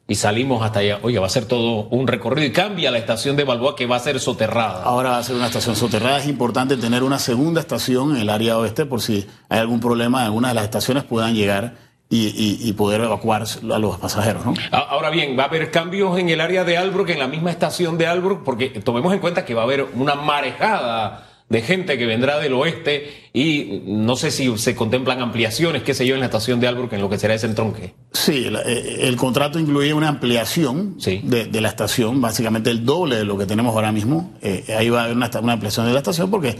y 0.07 0.17
salimos 0.17 0.63
hasta 0.65 0.81
allá. 0.81 0.99
Oye, 1.03 1.19
va 1.19 1.27
a 1.27 1.31
ser 1.31 1.45
todo 1.47 1.89
un 1.89 2.07
recorrido 2.07 2.47
y 2.47 2.53
cambia 2.53 2.91
la 2.91 2.99
estación 2.99 3.37
de 3.37 3.45
Balboa 3.45 3.75
que 3.77 3.87
va 3.87 3.97
a 3.97 4.01
ser 4.01 4.21
soterrada. 4.21 4.83
Ahora 4.83 5.11
va 5.11 5.19
a 5.19 5.23
ser 5.23 5.37
una 5.37 5.47
estación 5.47 5.77
soterrada. 5.77 6.19
Es 6.19 6.27
importante 6.27 6.77
tener 6.77 7.03
una 7.03 7.19
segunda 7.19 7.61
estación 7.61 8.15
en 8.17 8.23
el 8.23 8.29
área 8.31 8.59
oeste 8.59 8.85
por 8.87 9.01
si 9.01 9.27
hay 9.49 9.61
algún 9.61 9.81
problema 9.81 10.21
en 10.21 10.27
alguna 10.27 10.49
de 10.49 10.55
las 10.55 10.65
estaciones 10.65 11.05
puedan 11.05 11.35
llegar 11.35 11.77
y, 12.15 12.27
y- 12.29 12.69
y 12.69 12.73
poder 12.75 13.01
evacuar 13.03 13.43
a 13.45 13.79
los 13.79 13.99
pasajeros. 13.99 14.45
¿no? 14.47 14.55
Ahora 14.71 15.11
bien, 15.11 15.37
va 15.39 15.45
a 15.45 15.47
haber 15.47 15.71
cambios 15.71 16.19
en 16.19 16.29
el 16.29 16.41
área 16.41 16.65
de 16.65 16.77
Albrook, 16.77 17.11
en 17.11 17.19
la 17.19 17.29
misma 17.29 17.51
estación 17.51 17.99
de 17.99 18.07
Albrook, 18.07 18.45
porque 18.45 18.69
tomemos 18.69 19.13
en 19.13 19.19
cuenta 19.21 19.45
que 19.45 19.55
va 19.55 19.63
a 19.63 19.65
haber 19.65 19.87
una 19.95 20.15
marejada 20.15 21.29
de 21.49 21.61
gente 21.61 21.99
que 21.99 22.07
vendrá 22.07 22.39
del 22.39 22.55
oeste 22.55 23.29
y 23.35 23.83
no 23.87 24.17
sé 24.17 24.31
si 24.31 24.57
se 24.57 24.75
contemplan 24.75 25.21
ampliaciones, 25.21 25.83
qué 25.83 25.93
sé 25.93 26.07
yo, 26.07 26.15
en 26.15 26.21
la 26.21 26.27
estación 26.27 26.59
de 26.59 26.69
Albrook, 26.69 26.93
en 26.95 27.03
lo 27.03 27.11
que 27.11 27.19
será 27.19 27.35
ese 27.35 27.47
entronque. 27.47 27.95
Sí, 28.13 28.47
eh, 28.65 28.99
el 29.03 29.17
contrato 29.17 29.59
incluye 29.59 29.93
una 29.93 30.09
ampliación 30.09 30.95
Sí. 30.99 31.21
de, 31.23 31.45
de 31.45 31.61
la 31.61 31.69
estación, 31.69 32.21
básicamente 32.21 32.71
el 32.71 32.85
doble 32.87 33.17
de 33.17 33.25
lo 33.25 33.37
que 33.37 33.45
tenemos 33.47 33.75
ahora 33.75 33.93
mismo. 33.93 34.33
Eh, 34.41 34.65
ahí 34.77 34.89
va 34.89 35.03
a 35.03 35.05
haber 35.05 35.17
una 35.17 35.53
ampliación 35.53 35.87
de 35.87 35.93
la 35.93 35.99
estación 35.99 36.31
porque 36.31 36.57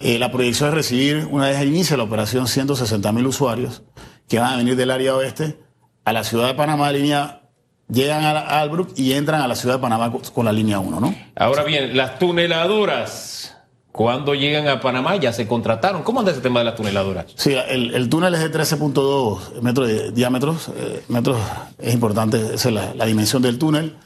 eh, 0.00 0.18
la 0.18 0.32
proyección 0.32 0.70
es 0.70 0.74
recibir, 0.74 1.28
una 1.30 1.48
vez 1.48 1.62
inicia 1.64 1.96
la 1.98 2.02
operación, 2.04 2.48
160 2.48 3.12
mil 3.12 3.26
usuarios 3.26 3.82
que 4.28 4.38
van 4.38 4.54
a 4.54 4.56
venir 4.56 4.76
del 4.76 4.90
área 4.90 5.14
oeste 5.16 5.58
a 6.04 6.12
la 6.12 6.24
ciudad 6.24 6.48
de 6.48 6.54
Panamá, 6.54 6.90
línea, 6.92 7.42
llegan 7.88 8.24
a, 8.24 8.32
la- 8.32 8.40
a 8.40 8.60
Albrook 8.60 8.90
y 8.96 9.12
entran 9.12 9.40
a 9.42 9.48
la 9.48 9.54
ciudad 9.54 9.76
de 9.76 9.80
Panamá 9.82 10.10
con, 10.10 10.20
con 10.22 10.44
la 10.44 10.52
línea 10.52 10.78
1, 10.80 11.00
¿no? 11.00 11.14
Ahora 11.36 11.62
bien, 11.64 11.96
las 11.96 12.18
tuneladoras, 12.18 13.56
cuando 13.92 14.34
llegan 14.34 14.66
a 14.68 14.80
Panamá 14.80 15.16
ya 15.16 15.32
se 15.32 15.46
contrataron. 15.46 16.02
¿Cómo 16.02 16.20
anda 16.20 16.32
ese 16.32 16.40
tema 16.40 16.60
de 16.60 16.64
las 16.64 16.76
tuneladoras? 16.76 17.26
Sí, 17.36 17.54
el, 17.68 17.94
el 17.94 18.08
túnel 18.08 18.34
es 18.34 18.40
de 18.40 18.50
13.2 18.50 19.60
metros 19.60 19.86
de 19.88 20.12
diámetros. 20.12 20.70
eh, 20.76 21.02
metros 21.08 21.38
es 21.78 21.92
importante, 21.92 22.38
esa 22.54 22.68
es 22.70 22.74
la, 22.74 22.94
la 22.94 23.04
dimensión 23.04 23.42
del 23.42 23.58
túnel. 23.58 23.96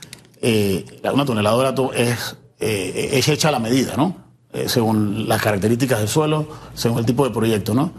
Eh, 0.43 0.85
una 1.15 1.25
tuneladora 1.25 1.73
es, 1.95 2.37
eh, 2.59 3.11
es 3.13 3.29
hecha 3.29 3.49
a 3.49 3.53
la 3.53 3.59
medida, 3.61 3.95
¿no? 3.97 4.17
Según 4.67 5.29
las 5.29 5.43
características 5.43 5.99
del 5.99 6.09
suelo, 6.09 6.49
según 6.75 6.99
el 6.99 7.07
tipo 7.07 7.25
de 7.27 7.31
proyecto, 7.31 7.75
¿no? 7.75 7.93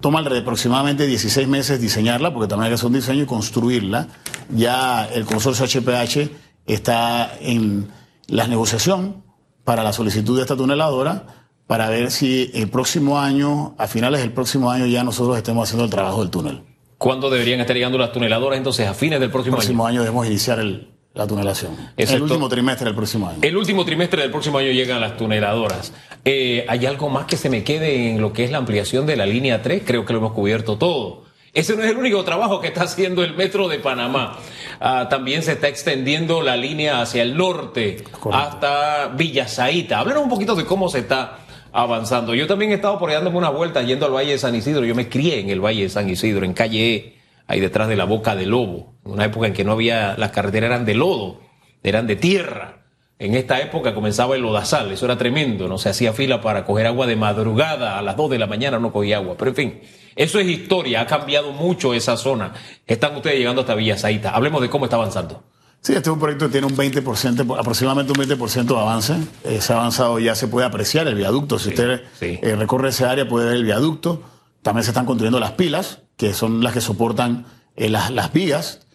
Toma 0.00 0.20
aproximadamente 0.20 1.06
16 1.06 1.48
meses 1.48 1.80
diseñarla, 1.80 2.32
porque 2.32 2.48
también 2.48 2.64
hay 2.66 2.70
que 2.70 2.74
hacer 2.74 2.86
un 2.86 2.92
diseño 2.94 3.22
y 3.22 3.26
construirla. 3.26 4.08
Ya 4.50 5.06
el 5.06 5.24
consorcio 5.24 5.64
HPH 5.66 6.30
está 6.66 7.32
en 7.40 7.88
la 8.26 8.46
negociación 8.46 9.24
para 9.64 9.82
la 9.82 9.92
solicitud 9.92 10.36
de 10.36 10.42
esta 10.42 10.56
tuneladora 10.56 11.26
para 11.66 11.88
ver 11.90 12.10
si 12.12 12.50
el 12.54 12.68
próximo 12.68 13.18
año, 13.18 13.74
a 13.78 13.86
finales 13.88 14.20
del 14.20 14.32
próximo 14.32 14.70
año, 14.70 14.86
ya 14.86 15.02
nosotros 15.02 15.36
estemos 15.36 15.66
haciendo 15.68 15.84
el 15.84 15.90
trabajo 15.90 16.20
del 16.20 16.30
túnel. 16.30 16.62
¿Cuándo 16.98 17.28
deberían 17.28 17.60
estar 17.60 17.74
llegando 17.74 17.98
las 17.98 18.12
tuneladoras? 18.12 18.56
Entonces, 18.58 18.86
a 18.86 18.94
fines 18.94 19.18
del 19.18 19.26
El 19.26 19.32
próximo, 19.32 19.56
año. 19.56 19.60
próximo 19.60 19.86
año 19.86 20.00
debemos 20.02 20.26
iniciar 20.26 20.60
el- 20.60 20.95
la 21.16 21.26
tunelación. 21.26 21.74
El 21.96 22.08
es 22.08 22.20
último 22.20 22.48
trimestre 22.48 22.84
del 22.84 22.94
próximo 22.94 23.28
año. 23.28 23.38
El 23.40 23.56
último 23.56 23.84
trimestre 23.84 24.22
del 24.22 24.30
próximo 24.30 24.58
año 24.58 24.70
llegan 24.70 25.00
las 25.00 25.16
tuneladoras. 25.16 25.92
Eh, 26.24 26.66
¿Hay 26.68 26.84
algo 26.84 27.08
más 27.08 27.24
que 27.24 27.38
se 27.38 27.48
me 27.48 27.64
quede 27.64 28.10
en 28.10 28.20
lo 28.20 28.32
que 28.32 28.44
es 28.44 28.50
la 28.50 28.58
ampliación 28.58 29.06
de 29.06 29.16
la 29.16 29.24
línea 29.24 29.62
3? 29.62 29.82
Creo 29.84 30.04
que 30.04 30.12
lo 30.12 30.18
hemos 30.18 30.32
cubierto 30.32 30.76
todo. 30.76 31.24
Ese 31.54 31.74
no 31.74 31.82
es 31.82 31.90
el 31.90 31.96
único 31.96 32.22
trabajo 32.22 32.60
que 32.60 32.68
está 32.68 32.82
haciendo 32.82 33.24
el 33.24 33.34
Metro 33.34 33.66
de 33.66 33.78
Panamá. 33.78 34.38
Ah, 34.78 35.06
también 35.08 35.42
se 35.42 35.52
está 35.52 35.68
extendiendo 35.68 36.42
la 36.42 36.54
línea 36.54 37.00
hacia 37.00 37.22
el 37.22 37.34
norte, 37.34 38.04
hasta 38.30 39.08
Villasaita. 39.16 39.98
Háblanos 40.00 40.24
un 40.24 40.28
poquito 40.28 40.54
de 40.54 40.66
cómo 40.66 40.90
se 40.90 40.98
está 40.98 41.38
avanzando. 41.72 42.34
Yo 42.34 42.46
también 42.46 42.72
he 42.72 42.74
estado 42.74 42.98
por 42.98 43.08
ahí 43.08 43.14
dándome 43.14 43.38
una 43.38 43.48
vuelta 43.48 43.80
yendo 43.80 44.04
al 44.04 44.12
Valle 44.12 44.32
de 44.32 44.38
San 44.38 44.54
Isidro. 44.54 44.84
Yo 44.84 44.94
me 44.94 45.08
crié 45.08 45.40
en 45.40 45.48
el 45.48 45.64
Valle 45.64 45.84
de 45.84 45.88
San 45.88 46.10
Isidro, 46.10 46.44
en 46.44 46.52
calle 46.52 46.94
E, 46.94 47.15
ahí 47.46 47.60
detrás 47.60 47.88
de 47.88 47.96
la 47.96 48.04
Boca 48.04 48.34
de 48.36 48.46
Lobo. 48.46 48.94
En 49.04 49.12
una 49.12 49.24
época 49.24 49.46
en 49.46 49.52
que 49.52 49.64
no 49.64 49.72
había, 49.72 50.16
las 50.16 50.30
carreteras 50.30 50.68
eran 50.68 50.84
de 50.84 50.94
lodo, 50.94 51.40
eran 51.82 52.06
de 52.06 52.16
tierra. 52.16 52.82
En 53.18 53.34
esta 53.34 53.60
época 53.60 53.94
comenzaba 53.94 54.36
el 54.36 54.42
lodazal, 54.42 54.92
eso 54.92 55.06
era 55.06 55.16
tremendo, 55.16 55.68
no 55.68 55.78
se 55.78 55.88
hacía 55.88 56.12
fila 56.12 56.42
para 56.42 56.66
coger 56.66 56.86
agua 56.86 57.06
de 57.06 57.16
madrugada, 57.16 57.98
a 57.98 58.02
las 58.02 58.14
2 58.14 58.30
de 58.30 58.38
la 58.38 58.46
mañana 58.46 58.78
no 58.78 58.92
cogía 58.92 59.16
agua, 59.16 59.36
pero 59.38 59.52
en 59.52 59.54
fin, 59.56 59.80
eso 60.16 60.38
es 60.38 60.46
historia, 60.46 61.00
ha 61.00 61.06
cambiado 61.06 61.52
mucho 61.52 61.94
esa 61.94 62.18
zona. 62.18 62.52
Están 62.86 63.16
ustedes 63.16 63.38
llegando 63.38 63.62
hasta 63.62 63.74
Villasaita, 63.74 64.30
hablemos 64.30 64.60
de 64.60 64.68
cómo 64.68 64.84
está 64.84 64.96
avanzando. 64.96 65.44
Sí, 65.80 65.92
este 65.92 66.10
es 66.10 66.12
un 66.12 66.18
proyecto 66.18 66.46
que 66.46 66.52
tiene 66.52 66.66
un 66.66 66.76
20%, 66.76 67.58
aproximadamente 67.58 68.12
un 68.12 68.26
20% 68.26 68.64
de 68.64 68.80
avance. 68.80 69.14
Eh, 69.44 69.60
se 69.60 69.72
ha 69.72 69.76
avanzado, 69.76 70.18
ya 70.18 70.34
se 70.34 70.48
puede 70.48 70.66
apreciar 70.66 71.06
el 71.06 71.14
viaducto. 71.14 71.58
Si 71.58 71.68
usted 71.68 72.02
sí. 72.18 72.40
eh, 72.42 72.56
recorre 72.56 72.88
esa 72.88 73.10
área, 73.10 73.28
puede 73.28 73.46
ver 73.46 73.56
el 73.56 73.64
viaducto. 73.64 74.20
También 74.62 74.82
se 74.82 74.90
están 74.90 75.06
construyendo 75.06 75.38
las 75.38 75.52
pilas, 75.52 76.02
que 76.16 76.32
son 76.34 76.62
las 76.62 76.72
que 76.72 76.80
soportan 76.80 77.46
eh, 77.76 77.88
las, 77.88 78.10
las 78.10 78.32
vigas. 78.32 78.86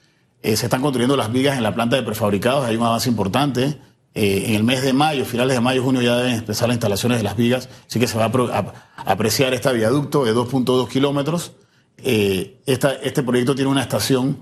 Eh, 0.42 0.56
se 0.56 0.66
están 0.66 0.82
construyendo 0.82 1.16
las 1.18 1.32
vigas 1.32 1.58
en 1.58 1.64
la 1.64 1.74
planta 1.74 1.96
de 1.96 2.04
prefabricados, 2.04 2.66
hay 2.66 2.76
un 2.76 2.84
avance 2.84 3.10
importante. 3.10 3.80
Eh, 4.14 4.46
en 4.48 4.56
el 4.56 4.64
mes 4.64 4.82
de 4.82 4.92
mayo, 4.92 5.24
finales 5.24 5.56
de 5.56 5.62
mayo, 5.62 5.84
junio, 5.84 6.02
ya 6.02 6.18
deben 6.18 6.34
empezar 6.36 6.68
las 6.68 6.76
instalaciones 6.76 7.20
de 7.20 7.24
las 7.24 7.38
vigas, 7.38 7.70
así 7.88 8.00
que 8.00 8.08
se 8.08 8.18
va 8.18 8.26
a, 8.26 8.74
apreciar 9.06 9.54
este 9.54 9.72
viaducto 9.72 10.26
de 10.26 10.34
2.2 10.34 10.88
kilómetros. 10.90 11.54
Esta- 11.98 12.94
este 12.96 13.24
proyecto 13.24 13.56
tiene 13.56 13.70
una 13.70 13.82
estación 13.82 14.38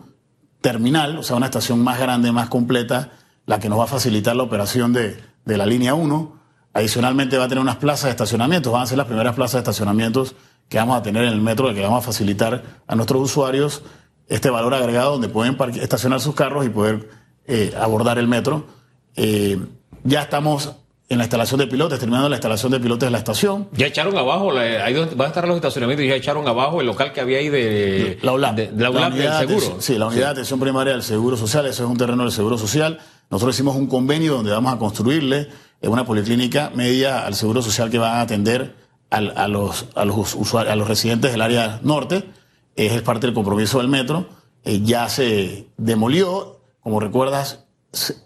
terminal, 0.62 1.18
o 1.18 1.24
sea, 1.24 1.36
una 1.36 1.48
estación 1.48 1.84
más 1.84 2.00
grande, 2.00 2.32
más 2.32 2.50
completa, 2.50 3.12
la 3.46 3.60
que 3.60 3.70
nos 3.70 3.80
va 3.80 3.84
a 3.84 3.88
facilitar 3.88 4.36
la 4.36 4.44
operación 4.44 4.94
de, 4.94 5.18
de 5.46 5.58
la 5.58 5.66
línea 5.66 5.94
1. 5.94 6.40
Adicionalmente 6.74 7.38
va 7.38 7.46
a 7.46 7.48
tener 7.48 7.62
unas 7.62 7.78
plazas 7.78 8.06
de 8.06 8.12
estacionamientos, 8.12 8.72
van 8.72 8.84
a 8.84 8.86
ser 8.88 8.98
las 8.98 9.08
primeras 9.08 9.36
plazas 9.36 9.54
de 9.54 9.60
estacionamientos 9.60 10.36
que 10.70 10.78
vamos 10.78 10.98
a 10.98 11.02
tener 11.04 11.24
en 11.26 11.34
el 11.34 11.42
metro, 11.42 11.74
que 11.74 11.82
vamos 11.82 12.04
a 12.04 12.06
facilitar 12.06 12.64
a 12.88 12.96
nuestros 12.96 13.22
usuarios 13.22 13.82
este 14.28 14.50
valor 14.50 14.74
agregado 14.76 15.14
donde 15.14 15.28
pueden 15.28 15.58
estacionar 15.82 16.20
sus 16.22 16.36
carros 16.36 16.66
y 16.66 16.70
poder 16.70 17.10
eh, 17.48 17.74
abordar 17.80 18.20
el 18.20 18.28
metro. 18.28 18.68
Eh, 19.16 19.60
ya 20.04 20.22
estamos 20.22 20.72
en 21.10 21.18
la 21.18 21.24
instalación 21.24 21.60
de 21.60 21.66
pilotes, 21.66 21.98
terminando 21.98 22.30
la 22.30 22.36
instalación 22.36 22.72
de 22.72 22.80
pilotes 22.80 23.08
de 23.08 23.12
la 23.12 23.18
estación. 23.18 23.68
Ya 23.72 23.88
echaron 23.88 24.16
abajo, 24.16 24.52
la- 24.52 24.86
ahí 24.86 24.94
donde 24.94 25.16
van 25.16 25.26
a 25.26 25.30
estar 25.30 25.48
los 25.48 25.56
estacionamientos, 25.56 26.06
ya 26.06 26.14
echaron 26.14 26.48
abajo 26.48 26.82
el 26.82 26.86
local 26.86 27.12
que 27.12 27.22
había 27.22 27.40
ahí 27.40 27.50
de 27.50 28.20
La 28.22 28.34
ULAP. 28.34 28.56
de- 28.56 28.72
la 28.78 28.92
ULAP 28.92 29.14
del 29.14 29.32
de 29.32 29.38
seguro. 29.40 29.82
Sí, 29.82 29.98
la 29.98 30.06
unidad 30.06 30.26
de 30.28 30.32
atención 30.34 30.60
primaria 30.60 30.94
del 30.94 31.02
Seguro 31.02 31.36
Social, 31.36 31.66
eso 31.66 31.84
es 31.86 31.90
un 31.90 31.98
terreno 31.98 32.22
del 32.22 32.32
Seguro 32.32 32.60
Social. 32.60 33.00
Nosotros 33.32 33.56
hicimos 33.56 33.76
un 33.76 33.88
convenio 33.88 34.36
donde 34.36 34.52
vamos 34.52 34.72
a 34.72 34.78
construirle 34.78 35.48
eh, 35.82 35.88
una 35.88 36.06
policlínica 36.06 36.72
media 36.76 37.26
al 37.26 37.34
Seguro 37.34 37.64
Social 37.64 37.90
que 37.90 37.98
va 37.98 38.18
a 38.18 38.22
atender 38.22 38.76
a, 39.10 39.48
los, 39.48 39.88
a, 39.96 40.06
los 40.06 40.36
usuarios, 40.36 40.72
a 40.72 40.76
los 40.76 40.88
residentes 40.88 41.32
del 41.32 41.42
área 41.42 41.80
norte. 41.84 42.30
Es 42.76 43.02
parte 43.02 43.28
del 43.28 43.34
compromiso 43.34 43.80
del 43.80 43.88
metro. 43.88 44.30
Eh, 44.64 44.82
ya 44.84 45.10
se 45.10 45.70
demolió, 45.78 46.62
como 46.82 47.00
recuerdas, 47.00 47.66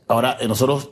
ahora 0.07 0.37
eh, 0.39 0.47
nosotros 0.47 0.91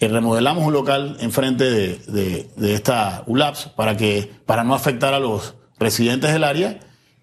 eh, 0.00 0.08
remodelamos 0.08 0.64
un 0.64 0.72
local 0.72 1.16
enfrente 1.20 1.70
de, 1.70 1.96
de, 2.06 2.50
de 2.56 2.74
esta 2.74 3.22
ULAPS 3.26 3.66
para, 3.76 3.96
que, 3.96 4.30
para 4.46 4.64
no 4.64 4.74
afectar 4.74 5.14
a 5.14 5.20
los 5.20 5.54
residentes 5.78 6.32
del 6.32 6.44
área 6.44 6.80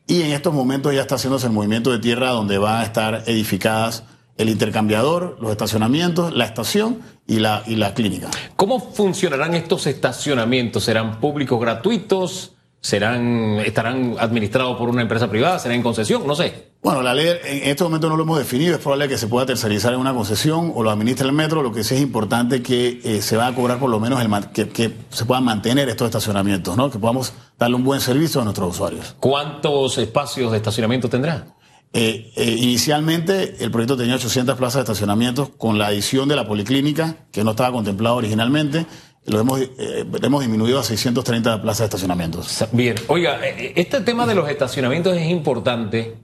y 0.08 0.22
en 0.22 0.32
estos 0.32 0.54
momentos 0.54 0.94
ya 0.94 1.02
está 1.02 1.16
haciéndose 1.16 1.48
el 1.48 1.54
movimiento 1.54 1.92
de 1.92 2.00
tierra 2.00 2.30
donde 2.30 2.58
van 2.58 2.82
a 2.82 2.84
estar 2.84 3.24
edificadas 3.28 4.06
el 4.38 4.50
intercambiador, 4.50 5.38
los 5.42 5.52
estacionamientos, 5.52 6.34
la 6.34 6.46
estación 6.46 7.00
y 7.26 7.40
la, 7.40 7.64
y 7.66 7.76
la 7.76 7.94
clínica. 7.94 8.30
¿Cómo 8.56 8.80
funcionarán 8.80 9.54
estos 9.56 9.88
estacionamientos? 9.88 10.84
¿Serán 10.84 11.20
públicos 11.20 11.60
gratuitos? 11.60 12.54
serán, 12.88 13.60
estarán 13.66 14.16
administrados 14.20 14.78
por 14.78 14.90
una 14.90 15.02
empresa 15.02 15.30
privada, 15.30 15.60
serán 15.60 15.78
en 15.78 15.84
concesión, 15.84 16.26
no 16.26 16.36
sé. 16.36 16.68
Bueno, 16.82 17.02
la 17.02 17.14
ley 17.14 17.28
en 17.44 17.70
este 17.70 17.84
momento 17.84 18.08
no 18.08 18.16
lo 18.16 18.24
hemos 18.24 18.38
definido, 18.38 18.76
es 18.76 18.82
probable 18.82 19.10
que 19.10 19.18
se 19.18 19.28
pueda 19.28 19.46
tercerizar 19.46 19.94
en 19.94 20.00
una 20.00 20.14
concesión 20.14 20.72
o 20.76 20.84
lo 20.84 20.92
administre 20.92 21.28
el 21.28 21.34
metro, 21.34 21.62
lo 21.62 21.74
que 21.74 21.84
sí 21.84 21.96
es 21.96 22.02
importante 22.02 22.62
que 22.62 23.02
eh, 23.04 23.22
se 23.22 23.36
va 23.36 23.48
a 23.48 23.56
cobrar 23.56 23.80
por 23.80 23.90
lo 23.90 24.00
menos 24.00 24.22
el 24.22 24.48
que, 24.52 24.70
que, 24.70 24.94
se 25.10 25.26
puedan 25.26 25.44
mantener 25.44 25.90
estos 25.90 26.06
estacionamientos, 26.06 26.78
¿no? 26.78 26.90
que 26.90 27.00
podamos 27.00 27.34
darle 27.58 27.76
un 27.76 27.84
buen 27.84 28.00
servicio 28.00 28.40
a 28.42 28.44
nuestros 28.44 28.70
usuarios. 28.70 29.16
¿Cuántos 29.20 29.98
espacios 29.98 30.52
de 30.52 30.58
estacionamiento 30.58 31.10
tendrá? 31.10 31.57
Eh, 31.94 32.32
eh, 32.36 32.56
inicialmente 32.60 33.56
el 33.60 33.72
proyecto 33.72 33.98
tenía 33.98 34.16
800 34.16 34.56
plazas 34.58 34.76
de 34.76 34.82
estacionamiento 34.82 35.58
con 35.58 35.78
la 35.78 35.88
adición 35.88 36.28
de 36.28 36.36
la 36.36 36.48
policlínica, 36.48 37.16
que 37.32 37.44
no 37.44 37.52
estaba 37.52 37.72
contemplado 37.72 38.18
originalmente. 38.18 38.86
Lo 39.26 39.40
hemos, 39.40 39.60
eh, 39.62 40.06
hemos 40.22 40.42
disminuido 40.42 40.80
a 40.80 40.84
630 40.84 41.62
plazas 41.62 41.80
de 41.80 41.86
estacionamientos. 41.86 42.66
Bien, 42.72 42.96
oiga, 43.08 43.40
este 43.46 44.02
tema 44.02 44.26
de 44.26 44.36
los 44.36 44.50
estacionamientos 44.50 45.18
es 45.18 45.28
importante 45.30 46.16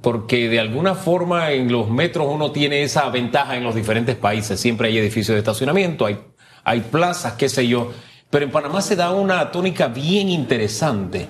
porque 0.00 0.48
de 0.48 0.58
alguna 0.58 0.94
forma 0.94 1.52
en 1.52 1.70
los 1.70 1.88
metros 1.90 2.26
uno 2.28 2.50
tiene 2.50 2.82
esa 2.82 3.08
ventaja 3.10 3.56
en 3.56 3.64
los 3.64 3.74
diferentes 3.74 4.16
países. 4.16 4.58
Siempre 4.58 4.88
hay 4.88 4.98
edificios 4.98 5.34
de 5.34 5.40
estacionamiento, 5.40 6.06
hay, 6.06 6.18
hay 6.64 6.80
plazas, 6.80 7.34
qué 7.34 7.48
sé 7.48 7.68
yo. 7.68 7.92
Pero 8.30 8.46
en 8.46 8.50
Panamá 8.50 8.80
se 8.80 8.96
da 8.96 9.12
una 9.12 9.52
tónica 9.52 9.88
bien 9.88 10.28
interesante 10.28 11.28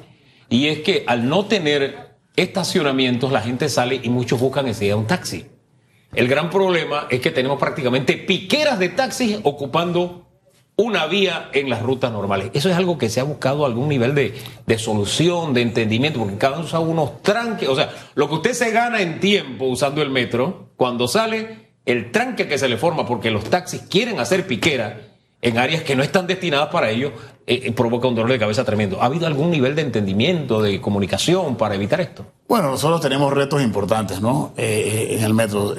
y 0.49 0.69
es 0.69 0.81
que 0.81 1.05
al 1.07 1.29
no 1.29 1.45
tener 1.47 2.14
estacionamientos, 2.37 3.33
la 3.33 3.41
gente 3.41 3.69
sale 3.69 4.01
y 4.03 4.09
muchos 4.09 4.41
buscan 4.41 4.67
enseguida 4.67 4.97
un 4.97 5.07
taxi. 5.07 5.47
El 6.15 6.29
gran 6.29 6.51
problema 6.51 7.07
es 7.11 7.21
que 7.21 7.31
tenemos 7.31 7.59
prácticamente 7.59 8.17
piqueras 8.17 8.79
de 8.79 8.89
taxis 8.91 9.39
ocupando 9.43 10.25
una 10.77 11.07
vía 11.07 11.51
en 11.53 11.71
las 11.71 11.83
rutas 11.83 12.11
normales. 12.11 12.51
Eso 12.55 12.69
es 12.69 12.77
algo 12.77 12.99
que 12.99 13.09
se 13.09 13.21
ha 13.21 13.25
buscado 13.25 13.65
algún 13.65 13.89
nivel 13.89 14.15
de, 14.15 14.79
solución, 14.79 15.55
de 15.55 15.63
entendimiento, 15.63 16.19
porque 16.19 16.37
cada 16.37 16.57
uno 16.57 16.65
usa 16.65 16.81
unos 16.81 17.23
tranques. 17.23 17.69
O 17.69 17.77
sea, 17.77 17.91
lo 18.15 18.29
que 18.29 18.35
usted 18.37 18.53
se 18.53 18.71
gana 18.71 19.01
en 19.01 19.21
tiempo 19.21 19.67
usando 19.67 20.03
el 20.03 20.11
metro, 20.11 20.73
cuando 20.77 21.07
sale, 21.07 21.73
el 21.87 22.11
tranque 22.11 22.49
que 22.49 22.59
se 22.59 22.69
le 22.69 22.77
forma 22.77 23.07
porque 23.07 23.31
los 23.31 23.45
taxis 23.45 23.83
quieren 23.83 24.19
hacer 24.19 24.47
piquera 24.47 25.14
en 25.45 25.59
áreas 25.59 25.83
que 25.83 25.95
no 25.95 26.03
están 26.03 26.27
destinadas 26.27 26.69
para 26.69 26.91
ello, 26.91 27.13
eh, 27.47 27.65
eh, 27.65 27.73
provoca 27.73 28.09
un 28.09 28.15
dolor 28.15 28.33
de 28.33 28.39
cabeza 28.39 28.65
tremendo. 28.65 29.03
¿Ha 29.03 29.07
habido 29.07 29.27
algún 29.27 29.51
nivel 29.51 29.75
de 29.77 29.83
entendimiento, 29.83 30.63
de 30.63 30.81
comunicación 30.81 31.57
para 31.57 31.75
evitar 31.75 32.01
esto? 32.01 32.25
Bueno, 32.49 32.71
nosotros 32.71 33.03
tenemos 33.03 33.31
retos 33.31 33.63
importantes, 33.63 34.23
¿no? 34.23 34.55
Eh, 34.57 35.17
en 35.19 35.23
el 35.23 35.35
metro. 35.35 35.75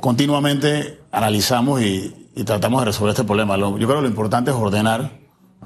continuamente 0.00 1.00
analizamos 1.12 1.82
y, 1.82 2.14
tratamos 2.46 2.80
de 2.80 2.86
resolver 2.86 3.10
este 3.10 3.24
problema. 3.24 3.56
yo 3.58 3.76
creo 3.76 3.96
que 3.96 4.02
lo 4.02 4.08
importante 4.08 4.50
es 4.50 4.56
ordenar 4.56 5.10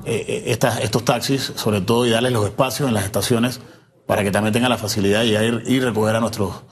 estos 0.05 1.05
taxis, 1.05 1.53
sobre 1.55 1.81
todo, 1.81 2.07
y 2.07 2.11
darles 2.11 2.33
los 2.33 2.45
espacios 2.45 2.89
en 2.89 2.95
las 2.95 3.05
estaciones 3.05 3.61
para 4.07 4.25
que 4.25 4.33
también 4.33 4.53
tengan 4.53 4.71
la 4.71 4.79
facilidad 4.79 5.21
de 5.21 5.47
ir 5.47 5.63
y 5.67 5.79
recoger 5.79 6.17
a 6.17 6.21
nuestros, 6.21 6.65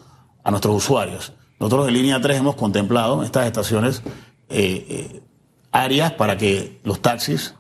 a 0.42 0.50
nuestros 0.50 0.74
usuarios. 0.74 1.32
Nosotros 1.60 1.88
en 1.88 1.94
línea 1.94 2.20
3 2.20 2.38
hemos 2.38 2.56
contemplado 2.56 3.22
estas 3.22 3.46
estaciones 3.46 4.02
áreas 5.72 6.12
para 6.12 6.36
que 6.36 6.80
los 6.84 7.00
taxis, 7.02 7.54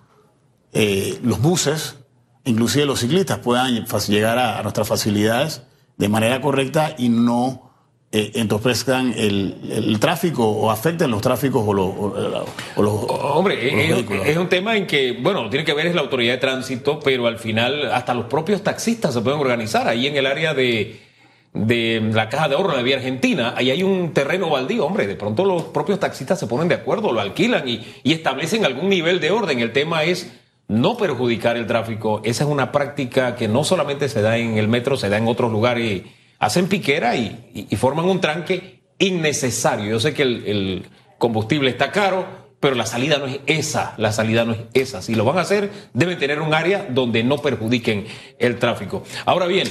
eh, 0.72 1.18
los 1.22 1.40
buses, 1.40 1.96
inclusive 2.44 2.86
los 2.86 3.00
ciclistas 3.00 3.38
puedan 3.38 3.84
llegar 4.08 4.38
a, 4.38 4.62
nuestras 4.62 4.88
facilidades 4.88 5.62
de 5.96 6.08
manera 6.08 6.40
correcta 6.40 6.94
y 6.96 7.08
no 7.08 7.72
eh, 8.10 8.32
entorpezcan 8.36 9.12
el, 9.16 9.98
tráfico 10.00 10.48
o 10.48 10.70
afecten 10.70 11.10
los 11.10 11.20
tráficos 11.20 11.62
o, 11.66 11.74
los... 11.74 11.94
Hombre, 12.76 13.90
es, 14.30 14.36
un 14.36 14.48
tema 14.48 14.76
en 14.76 14.86
que, 14.86 15.18
bueno, 15.20 15.50
tiene 15.50 15.64
que 15.64 15.74
ver 15.74 15.86
es 15.86 15.94
la 15.94 16.00
autoridad 16.00 16.34
de 16.34 16.38
tránsito, 16.38 17.00
pero 17.00 17.26
al 17.26 17.38
final 17.38 17.92
hasta 17.92 18.14
los 18.14 18.26
propios 18.26 18.62
taxistas 18.62 19.12
se 19.12 19.20
pueden 19.20 19.40
organizar 19.40 19.88
ahí 19.88 20.06
en 20.06 20.16
el 20.16 20.26
área 20.26 20.54
de 20.54 21.07
de 21.54 22.00
la 22.12 22.28
caja 22.28 22.48
de 22.48 22.54
ahorro 22.54 22.70
de 22.70 22.76
la 22.76 22.82
vía 22.82 22.96
argentina, 22.96 23.54
ahí 23.56 23.70
hay 23.70 23.82
un 23.82 24.12
terreno 24.12 24.50
baldío, 24.50 24.84
hombre, 24.86 25.06
de 25.06 25.16
pronto 25.16 25.44
los 25.44 25.64
propios 25.64 25.98
taxistas 25.98 26.38
se 26.38 26.46
ponen 26.46 26.68
de 26.68 26.74
acuerdo, 26.74 27.12
lo 27.12 27.20
alquilan 27.20 27.66
y, 27.68 27.84
establecen 28.04 28.64
algún 28.64 28.88
nivel 28.88 29.20
de 29.20 29.30
orden. 29.30 29.60
El 29.60 29.72
tema 29.72 30.04
es 30.04 30.32
no 30.66 30.96
perjudicar 30.96 31.56
el 31.56 31.66
tráfico. 31.66 32.20
Esa 32.24 32.44
es 32.44 32.50
una 32.50 32.72
práctica 32.72 33.36
que 33.36 33.48
no 33.48 33.64
solamente 33.64 34.08
se 34.08 34.22
da 34.22 34.36
en 34.36 34.58
el 34.58 34.68
metro, 34.68 34.96
se 34.96 35.08
da 35.08 35.16
en 35.16 35.28
otros 35.28 35.50
lugares. 35.50 36.02
Hacen 36.38 36.68
piquera 36.68 37.16
y, 37.16 37.66
forman 37.76 38.04
un 38.04 38.20
tranque 38.20 38.82
innecesario. 38.98 39.90
Yo 39.90 40.00
sé 40.00 40.14
que 40.14 40.22
el, 40.22 40.44
el, 40.46 40.86
combustible 41.18 41.70
está 41.70 41.90
caro, 41.90 42.26
pero 42.60 42.76
la 42.76 42.86
salida 42.86 43.18
no 43.18 43.26
es 43.26 43.40
esa. 43.46 43.94
La 43.98 44.12
salida 44.12 44.44
no 44.44 44.52
es 44.52 44.60
esa. 44.74 45.02
Si 45.02 45.14
lo 45.14 45.24
van 45.24 45.38
a 45.38 45.42
hacer, 45.42 45.70
deben 45.94 46.18
tener 46.18 46.40
un 46.40 46.54
área 46.54 46.86
donde 46.88 47.24
no 47.24 47.38
perjudiquen 47.38 48.06
el 48.38 48.58
tráfico. 48.58 49.02
Ahora 49.24 49.46
bien, 49.46 49.68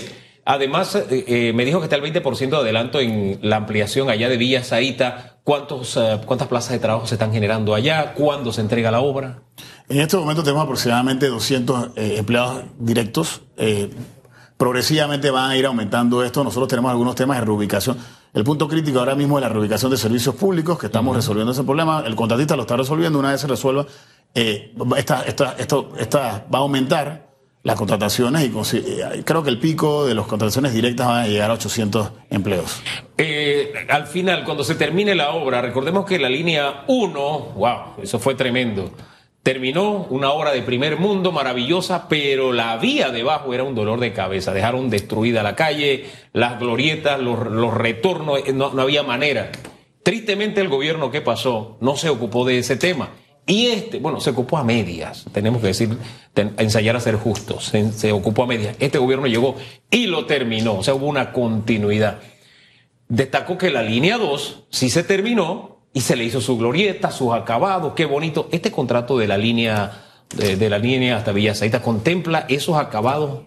Además, 0.49 0.95
eh, 0.95 1.25
eh, 1.27 1.51
me 1.53 1.65
dijo 1.65 1.79
que 1.79 1.87
está 1.87 1.97
el 1.97 2.01
20% 2.01 2.49
de 2.51 2.55
adelanto 2.55 3.01
en 3.01 3.37
la 3.41 3.57
ampliación 3.57 4.09
allá 4.09 4.29
de 4.29 4.37
Villa 4.37 4.63
Saíta. 4.63 5.39
¿Cuántos, 5.43 5.97
eh, 5.97 6.21
¿Cuántas 6.25 6.47
plazas 6.47 6.71
de 6.71 6.79
trabajo 6.79 7.05
se 7.05 7.15
están 7.15 7.33
generando 7.33 7.75
allá? 7.75 8.13
¿Cuándo 8.13 8.53
se 8.53 8.61
entrega 8.61 8.89
la 8.89 9.01
obra? 9.01 9.41
En 9.89 9.99
este 9.99 10.15
momento 10.15 10.43
tenemos 10.43 10.63
aproximadamente 10.63 11.27
200 11.27 11.89
empleados 11.97 12.63
directos. 12.79 13.41
progresivamente 14.55 15.29
van 15.31 15.51
a 15.51 15.57
ir 15.57 15.65
aumentando 15.65 16.23
esto. 16.23 16.45
Nosotros 16.45 16.69
tenemos 16.69 16.91
algunos 16.91 17.15
temas 17.15 17.39
de 17.39 17.45
reubicación. 17.45 17.97
El 18.33 18.45
punto 18.45 18.69
crítico 18.69 18.99
ahora 18.99 19.15
mismo 19.15 19.37
es 19.37 19.41
la 19.41 19.49
reubicación 19.49 19.91
de 19.91 19.97
servicios 19.97 20.33
públicos, 20.35 20.79
que 20.79 20.85
estamos 20.85 21.13
resolviendo 21.13 21.51
ese 21.51 21.65
problema. 21.65 22.03
El 22.05 22.15
contratista 22.15 22.55
lo 22.55 22.61
está 22.61 22.77
resolviendo. 22.77 23.19
Una 23.19 23.31
vez 23.31 23.41
se 23.41 23.47
resuelva, 23.47 23.85
esta, 24.33 25.23
esto 25.23 25.91
esta 25.97 26.45
va 26.53 26.59
a 26.59 26.61
aumentar 26.61 27.26
las 27.67 27.75
contrataciones 27.75 28.49
y 28.49 28.77
eh, 28.77 29.23
creo 29.25 29.43
que 29.43 29.49
el 29.49 29.59
pico 29.59 30.05
de 30.05 30.15
las 30.15 30.25
contrataciones 30.25 30.73
directas 30.73 31.05
va 31.05 31.23
a 31.23 31.27
llegar 31.27 31.51
a 31.51 31.55
800 31.55 32.11
empleos. 32.29 32.81
Eh, 33.17 33.73
al 33.89 34.07
final, 34.07 34.45
cuando 34.45 34.63
se 34.63 34.75
termine 34.75 35.15
la 35.15 35.31
obra, 35.31 35.61
recordemos 35.61 36.05
que 36.05 36.17
la 36.17 36.29
línea 36.29 36.85
1, 36.87 37.39
wow, 37.57 37.79
eso 38.01 38.19
fue 38.19 38.35
tremendo. 38.35 38.93
Terminó 39.43 40.07
una 40.09 40.31
obra 40.31 40.51
de 40.51 40.61
primer 40.61 40.97
mundo 40.97 41.33
maravillosa, 41.33 42.07
pero 42.07 42.53
la 42.53 42.77
vía 42.77 43.11
debajo 43.11 43.53
era 43.53 43.65
un 43.65 43.75
dolor 43.75 43.99
de 43.99 44.13
cabeza. 44.13 44.53
Dejaron 44.53 44.89
destruida 44.89 45.43
la 45.43 45.57
calle, 45.57 46.05
las 46.31 46.57
glorietas, 46.61 47.19
los, 47.19 47.73
retornos, 47.73 48.39
eh, 48.45 48.53
no 48.53 48.81
había 48.81 49.03
manera. 49.03 49.51
Tristemente 50.03 50.61
el 50.61 50.69
gobierno 50.69 51.11
que 51.11 51.19
pasó 51.19 51.75
no 51.81 51.97
se 51.97 52.07
ocupó 52.07 52.45
de 52.45 52.59
ese 52.59 52.77
tema. 52.77 53.09
Y 53.49 53.67
este, 53.67 53.99
bueno, 53.99 54.19
se 54.19 54.31
ocupó 54.31 54.57
a 54.57 54.65
medias, 54.65 55.25
tenemos 55.31 55.61
que 55.61 55.67
decir, 55.67 55.97
ensayar 56.35 56.97
a 56.97 56.99
ser 56.99 57.15
justos, 57.15 57.71
se, 57.95 58.11
ocupó 58.11 58.43
a 58.43 58.47
medias. 58.47 58.75
Este 58.79 58.97
gobierno 58.97 59.25
llegó 59.25 59.55
y 59.89 60.07
lo 60.07 60.25
terminó, 60.25 60.79
o 60.79 60.83
sea, 60.83 60.93
hubo 60.95 61.05
una 61.07 61.31
continuidad. 61.31 62.19
Destacó 63.07 63.57
que 63.57 63.69
la 63.71 63.83
línea 63.83 64.17
2 64.17 64.65
sí 64.69 64.89
se 64.89 65.01
terminó 65.03 65.77
y 65.93 66.01
se 66.01 66.17
le 66.17 66.25
hizo 66.25 66.41
su 66.41 66.57
glorieta, 66.57 67.09
sus 67.09 67.33
acabados, 67.33 67.93
qué 67.95 68.03
bonito. 68.03 68.49
Este 68.51 68.69
contrato 68.69 69.17
de 69.17 69.27
la 69.27 69.37
línea, 69.37 70.03
de, 70.35 70.69
la 70.69 70.77
línea 70.77 71.15
hasta 71.15 71.31
Villa 71.31 71.53
¿contempla 71.81 72.45
esos 72.49 72.75
acabados 72.75 73.43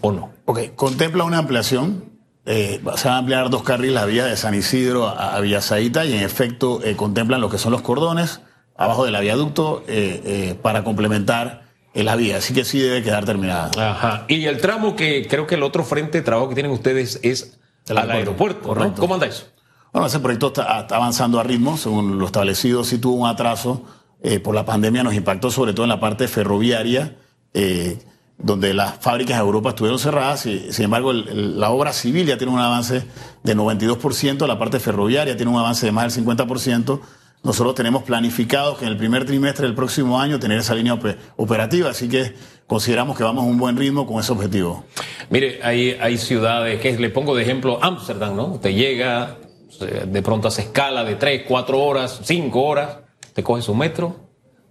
o 0.00 0.12
no? 0.12 0.30
Ok, 0.46 0.74
contempla 0.76 1.24
una 1.24 1.36
ampliación, 1.36 2.10
eh, 2.46 2.80
se 2.96 3.08
van 3.08 3.16
a 3.16 3.18
ampliar 3.18 3.50
dos 3.50 3.64
carriles 3.64 3.96
la 3.96 4.06
vía 4.06 4.24
de 4.24 4.38
San 4.38 4.54
Isidro 4.54 5.08
a, 5.08 5.36
a 5.36 5.44
y 5.44 6.12
en 6.14 6.22
efecto 6.22 6.80
eh, 6.82 6.96
contemplan 6.96 7.42
lo 7.42 7.50
que 7.50 7.58
son 7.58 7.72
los 7.72 7.82
cordones 7.82 8.40
abajo 8.76 9.04
del 9.04 9.20
viaducto 9.20 9.84
eh, 9.86 10.20
eh, 10.24 10.58
para 10.60 10.84
complementar 10.84 11.62
la 11.94 12.16
vía. 12.16 12.38
Así 12.38 12.54
que 12.54 12.64
sí 12.64 12.78
debe 12.78 13.02
quedar 13.02 13.24
terminada. 13.24 13.70
Ajá. 13.76 14.24
Y 14.28 14.46
el 14.46 14.60
tramo 14.60 14.96
que 14.96 15.26
creo 15.28 15.46
que 15.46 15.56
el 15.56 15.62
otro 15.62 15.84
frente 15.84 16.18
de 16.18 16.24
trabajo 16.24 16.48
que 16.48 16.54
tienen 16.54 16.72
ustedes 16.72 17.20
es 17.22 17.58
el 17.88 17.98
al 17.98 18.10
aeropuerto. 18.10 18.74
¿Cómo 18.96 19.14
anda 19.14 19.26
eso? 19.26 19.46
Bueno, 19.92 20.06
ese 20.06 20.20
proyecto 20.20 20.48
está, 20.48 20.86
avanzando 20.90 21.38
a 21.38 21.42
ritmo, 21.42 21.76
según 21.76 22.18
lo 22.18 22.24
establecido, 22.24 22.82
sí 22.82 22.96
tuvo 22.96 23.16
un 23.16 23.28
atraso 23.28 23.82
eh, 24.22 24.40
por 24.40 24.54
la 24.54 24.64
pandemia, 24.64 25.02
nos 25.02 25.14
impactó 25.14 25.50
sobre 25.50 25.74
todo 25.74 25.84
en 25.84 25.90
la 25.90 26.00
parte 26.00 26.28
ferroviaria, 26.28 27.16
donde 28.38 28.72
las 28.72 28.94
fábricas 28.98 29.36
de 29.36 29.44
Europa 29.44 29.70
estuvieron 29.70 29.98
cerradas, 29.98 30.46
y, 30.46 30.72
sin 30.72 30.86
embargo 30.86 31.12
la 31.12 31.68
obra 31.68 31.92
civil 31.92 32.26
ya 32.26 32.38
tiene 32.38 32.52
un 32.52 32.58
avance 32.58 33.04
de 33.42 33.56
92%, 33.56 34.46
la 34.46 34.58
parte 34.58 34.80
ferroviaria 34.80 35.36
tiene 35.36 35.52
un 35.52 35.58
avance 35.58 35.84
de 35.84 35.92
más 35.92 36.14
del 36.14 36.24
50%, 36.24 37.00
nosotros 37.42 37.74
tenemos 37.74 38.04
planificado 38.04 38.76
que 38.76 38.84
en 38.84 38.92
el 38.92 38.96
primer 38.96 39.24
trimestre 39.24 39.66
del 39.66 39.74
próximo 39.74 40.20
año 40.20 40.38
tener 40.38 40.58
esa 40.58 40.74
línea 40.74 40.96
operativa, 41.36 41.90
así 41.90 42.08
que 42.08 42.34
consideramos 42.66 43.16
que 43.16 43.24
vamos 43.24 43.44
a 43.44 43.46
un 43.46 43.58
buen 43.58 43.76
ritmo 43.76 44.06
con 44.06 44.20
ese 44.20 44.32
objetivo. 44.32 44.84
Mire, 45.28 45.60
hay, 45.62 45.96
hay 46.00 46.18
ciudades 46.18 46.80
que 46.80 46.96
le 46.96 47.10
pongo 47.10 47.34
de 47.34 47.42
ejemplo 47.42 47.82
Ámsterdam, 47.82 48.36
¿no? 48.36 48.60
Te 48.60 48.74
llega, 48.74 49.38
de 50.06 50.22
pronto 50.22 50.48
hace 50.48 50.62
escala 50.62 51.02
de 51.02 51.16
3, 51.16 51.42
4 51.48 51.80
horas, 51.80 52.20
5 52.22 52.62
horas, 52.62 52.98
te 53.34 53.42
coge 53.42 53.62
su 53.62 53.74
metro, 53.74 54.16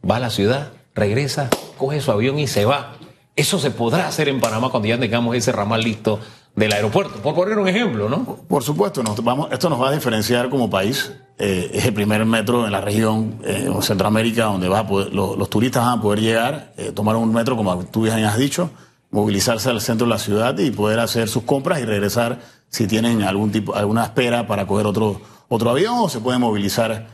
va 0.09 0.15
a 0.15 0.19
la 0.19 0.29
ciudad, 0.29 0.71
regresa, 0.95 1.49
coge 1.77 1.99
su 1.99 2.11
avión 2.11 2.39
y 2.39 2.47
se 2.47 2.63
va. 2.63 2.95
Eso 3.35 3.59
se 3.59 3.71
podrá 3.71 4.07
hacer 4.07 4.29
en 4.29 4.39
Panamá 4.39 4.69
cuando 4.69 4.87
ya 4.87 4.99
tengamos 4.99 5.35
ese 5.35 5.51
ramal 5.51 5.81
listo 5.81 6.19
del 6.55 6.73
aeropuerto, 6.73 7.21
por 7.21 7.33
poner 7.33 7.57
un 7.57 7.67
ejemplo, 7.67 8.09
¿no? 8.09 8.23
Por 8.47 8.63
supuesto, 8.63 9.01
nos 9.03 9.23
vamos, 9.23 9.49
esto 9.51 9.69
nos 9.69 9.81
va 9.81 9.89
a 9.89 9.91
diferenciar 9.91 10.49
como 10.49 10.69
país. 10.69 11.11
Eh, 11.37 11.71
es 11.73 11.85
el 11.85 11.93
primer 11.93 12.25
metro 12.25 12.65
en 12.65 12.71
la 12.71 12.81
región, 12.81 13.39
eh, 13.43 13.63
en 13.65 13.81
Centroamérica, 13.81 14.45
donde 14.45 14.67
va 14.67 14.83
los, 14.83 15.49
turistas 15.49 15.85
van 15.85 15.99
a 15.99 16.01
poder 16.01 16.19
llegar, 16.19 16.73
eh, 16.77 16.91
tomar 16.91 17.15
un 17.15 17.33
metro, 17.33 17.55
como 17.55 17.85
tú 17.85 18.03
bien 18.03 18.23
has 18.25 18.37
dicho, 18.37 18.69
movilizarse 19.11 19.69
al 19.69 19.81
centro 19.81 20.05
de 20.05 20.11
la 20.11 20.19
ciudad 20.19 20.57
y 20.57 20.71
poder 20.71 20.99
hacer 20.99 21.29
sus 21.29 21.43
compras 21.43 21.79
y 21.79 21.85
regresar 21.85 22.39
si 22.69 22.85
tienen 22.85 23.23
algún 23.23 23.51
tipo, 23.51 23.73
alguna 23.75 24.03
espera 24.03 24.45
para 24.45 24.67
coger 24.67 24.85
otro, 24.85 25.21
otro 25.47 25.69
avión 25.69 25.95
o 25.99 26.09
se 26.09 26.19
pueden 26.19 26.41
movilizar 26.41 27.07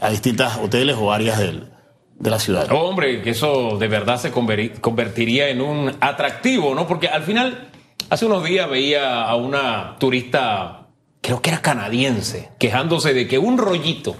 a 0.00 0.10
distintas 0.10 0.56
hoteles 0.56 0.96
o 0.98 1.12
áreas 1.12 1.38
del, 1.38 1.68
de 2.18 2.30
la 2.30 2.38
ciudad. 2.38 2.66
hombre, 2.72 3.22
que 3.22 3.30
eso 3.30 3.76
de 3.78 3.88
verdad 3.88 4.18
se 4.18 4.32
convertiría 4.32 5.48
en 5.48 5.60
un 5.60 5.92
atractivo, 6.00 6.74
¿no? 6.74 6.86
Porque 6.86 7.08
al 7.08 7.22
final, 7.22 7.68
hace 8.10 8.26
unos 8.26 8.44
días 8.44 8.68
veía 8.68 9.22
a 9.24 9.34
una 9.36 9.96
turista, 9.98 10.88
creo 11.20 11.42
que 11.42 11.50
era 11.50 11.62
canadiense, 11.62 12.50
quejándose 12.58 13.14
de 13.14 13.28
que 13.28 13.38
un 13.38 13.58
rollito, 13.58 14.16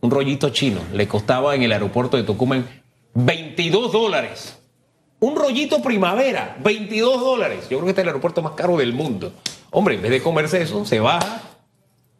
un 0.00 0.10
rollito 0.10 0.50
chino, 0.50 0.80
le 0.92 1.08
costaba 1.08 1.54
en 1.54 1.62
el 1.62 1.72
aeropuerto 1.72 2.16
de 2.16 2.24
Tocumen 2.24 2.82
22 3.14 3.92
dólares. 3.92 4.58
Un 5.20 5.36
rollito 5.36 5.80
primavera, 5.80 6.56
22 6.64 7.20
dólares. 7.20 7.68
Yo 7.70 7.78
creo 7.78 7.84
que 7.84 7.90
este 7.90 8.00
es 8.00 8.04
el 8.04 8.08
aeropuerto 8.08 8.42
más 8.42 8.54
caro 8.54 8.76
del 8.76 8.92
mundo. 8.92 9.32
Hombre, 9.70 9.94
en 9.94 10.02
vez 10.02 10.10
de 10.10 10.20
comerse 10.20 10.60
eso, 10.60 10.84
se 10.84 10.98
baja, 10.98 11.42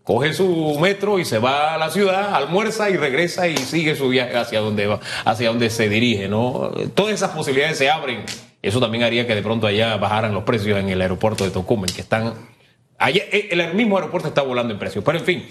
coge 0.04 0.32
su 0.32 0.78
metro 0.80 1.18
y 1.18 1.24
se 1.24 1.38
va 1.38 1.74
a 1.74 1.78
la 1.78 1.90
ciudad, 1.90 2.34
almuerza 2.34 2.90
y 2.90 2.96
regresa 2.96 3.48
y 3.48 3.56
sigue 3.56 3.96
su 3.96 4.08
viaje 4.08 4.36
hacia 4.36 4.60
donde 4.60 4.86
va, 4.86 5.00
hacia 5.24 5.48
donde 5.48 5.68
se 5.70 5.88
dirige, 5.88 6.28
¿no? 6.28 6.70
Todas 6.94 7.14
esas 7.14 7.30
posibilidades 7.30 7.78
se 7.78 7.90
abren. 7.90 8.24
Eso 8.62 8.80
también 8.80 9.02
haría 9.02 9.26
que 9.26 9.34
de 9.34 9.42
pronto 9.42 9.66
allá 9.66 9.96
bajaran 9.96 10.32
los 10.32 10.44
precios 10.44 10.78
en 10.78 10.88
el 10.88 11.02
aeropuerto 11.02 11.44
de 11.44 11.50
Tocumen, 11.50 11.92
que 11.92 12.00
están 12.00 12.34
Allá, 13.02 13.24
eh, 13.32 13.48
el 13.50 13.74
mismo 13.74 13.96
aeropuerto 13.96 14.28
está 14.28 14.42
volando 14.42 14.72
en 14.72 14.78
precios. 14.78 15.04
Pero 15.04 15.18
en 15.18 15.24
fin, 15.24 15.48